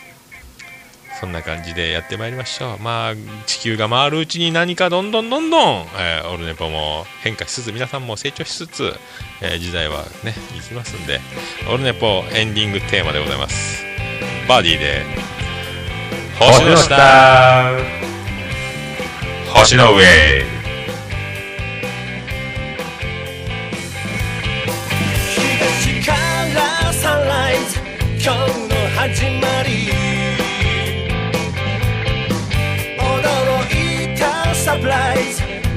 [1.22, 2.78] そんな感じでやってまいりましょう。
[2.82, 3.14] まあ
[3.46, 8.92] 地球が回るうちに何かどんどんどんどん、えーオルネポも変化しつつ、皆さんも成長しつつ、
[9.40, 11.20] えー時代はね、いきますんで、
[11.72, 13.84] オルネポエンディングテーマでございます。
[14.48, 15.04] バーディーで、
[16.40, 17.70] 星の下、
[19.54, 20.02] 星の上。
[25.84, 26.12] 東か
[26.52, 27.78] らサンライズ
[28.20, 29.91] 今日の始まり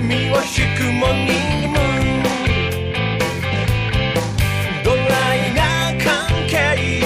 [0.08, 1.74] くもに
[4.84, 6.08] ドライな関
[6.48, 7.02] 係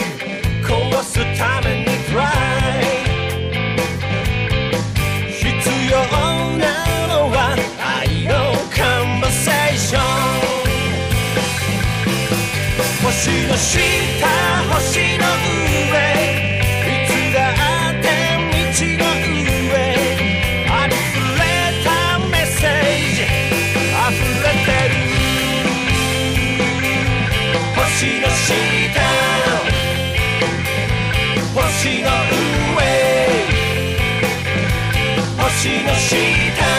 [0.61, 2.23] 壊すためにトラ
[2.81, 2.83] イ
[5.31, 5.45] 必
[5.89, 5.95] 要
[6.57, 6.63] な
[7.07, 8.31] のは愛の
[8.69, 10.01] カンバセーション
[13.01, 13.77] 星の下
[14.73, 15.23] 星の
[15.93, 16.18] 上。
[35.67, 36.78] の下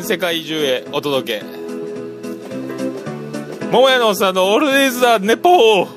[0.00, 1.44] 全世界中へお届け。
[3.70, 5.88] 桃屋のおっさんの「オールデズ・ザ・ネポー」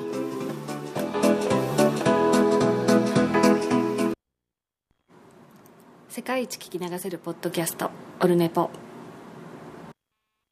[6.10, 7.90] 世界一聞き流せるポッドキャスト
[8.20, 8.68] 「オルネポ」